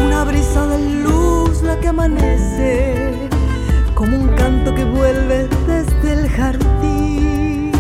[0.04, 3.30] Una brisa de luz la que amanece,
[3.96, 7.72] como un canto que vuelve desde el jardín.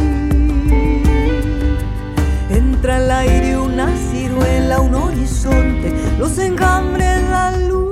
[2.49, 7.86] Entra al aire una ciruela, un horizonte, los enjambres, la luz.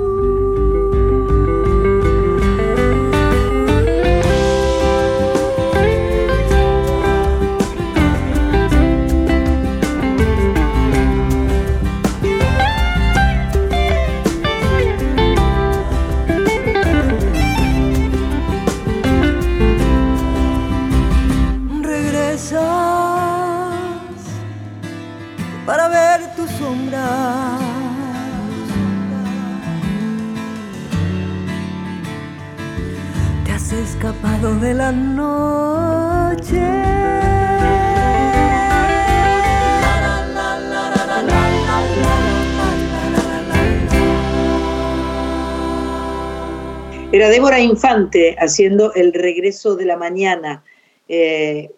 [47.60, 50.64] Infante haciendo el regreso de la mañana,
[51.08, 51.70] eh,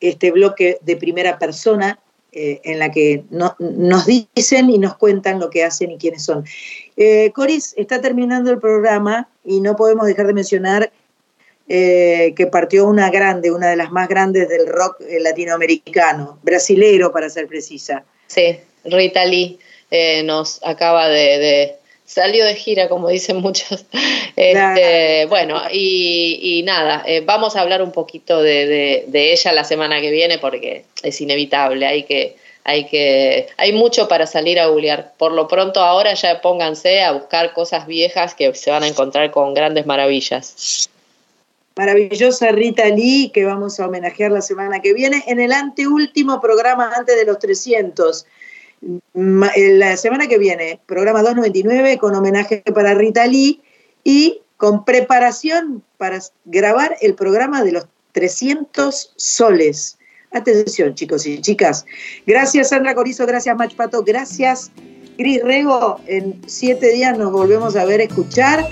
[0.00, 1.98] este bloque de primera persona
[2.32, 6.24] eh, en la que no- nos dicen y nos cuentan lo que hacen y quiénes
[6.24, 6.44] son.
[6.96, 10.92] Eh, Coris, está terminando el programa y no podemos dejar de mencionar
[11.66, 17.46] que partió una grande, una de las más grandes del rock latinoamericano, brasilero para ser
[17.46, 18.04] precisa.
[18.26, 19.56] Sí, Rita Lee
[20.24, 21.76] nos acaba de-
[22.12, 23.84] Salió de gira, como dicen muchos.
[24.36, 29.52] Este, Bueno, y, y nada, eh, vamos a hablar un poquito de, de- de ella
[29.52, 34.58] la semana que viene porque es inevitable, hay que, hay que, hay mucho para salir
[34.58, 35.12] a googlear.
[35.18, 39.30] Por lo pronto ahora ya pónganse a buscar cosas viejas que se van a encontrar
[39.30, 40.88] con grandes maravillas.
[41.76, 46.92] Maravillosa Rita Lee, que vamos a homenajear la semana que viene en el anteúltimo programa
[46.96, 48.26] antes de los 300.
[48.82, 53.60] Eh, La semana que viene, programa 299 con homenaje para Rita Lee
[54.04, 59.98] y con preparación para grabar el programa de los 300 soles.
[60.32, 61.84] Atención, chicos y chicas.
[62.26, 64.70] Gracias, Sandra Corizo, gracias, Mach Pato, gracias,
[65.18, 66.00] Gris Rego.
[66.06, 68.66] En siete días nos volvemos a ver, escuchar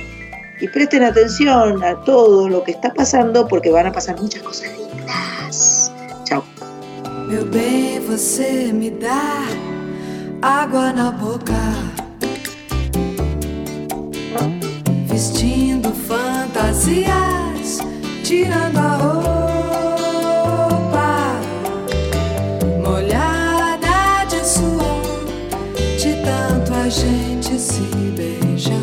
[0.60, 4.70] y presten atención a todo lo que está pasando porque van a pasar muchas cosas
[4.78, 5.92] lindas.
[6.24, 6.44] Chao.
[10.42, 11.54] Água na boca,
[15.06, 17.78] vestindo fantasias,
[18.22, 18.96] tirando a
[20.66, 21.40] roupa,
[22.84, 25.26] molhada de suor,
[25.98, 27.82] de tanto a gente se
[28.16, 28.76] beijar,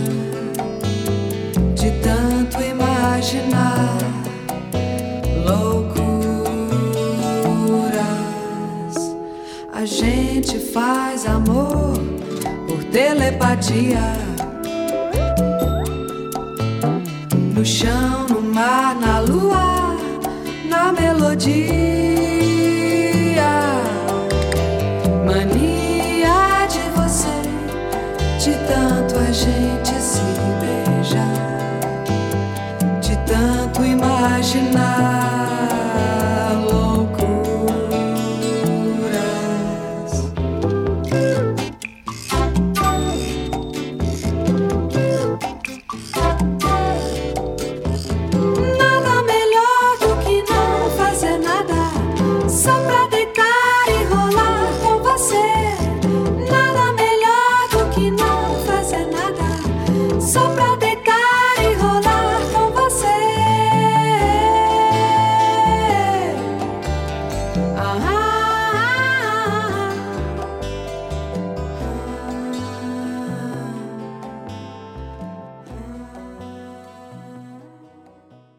[1.74, 3.98] de tanto imaginar
[5.46, 6.36] loucuras.
[9.72, 11.98] A gente te faz amor
[12.68, 14.14] por telepatia.
[17.56, 19.98] No chão, no mar, na lua,
[20.70, 21.66] na melodia.
[25.26, 27.42] Mania de você,
[28.38, 30.22] de tanto a gente se
[30.62, 32.04] beijar,
[33.02, 35.45] de tanto imaginar.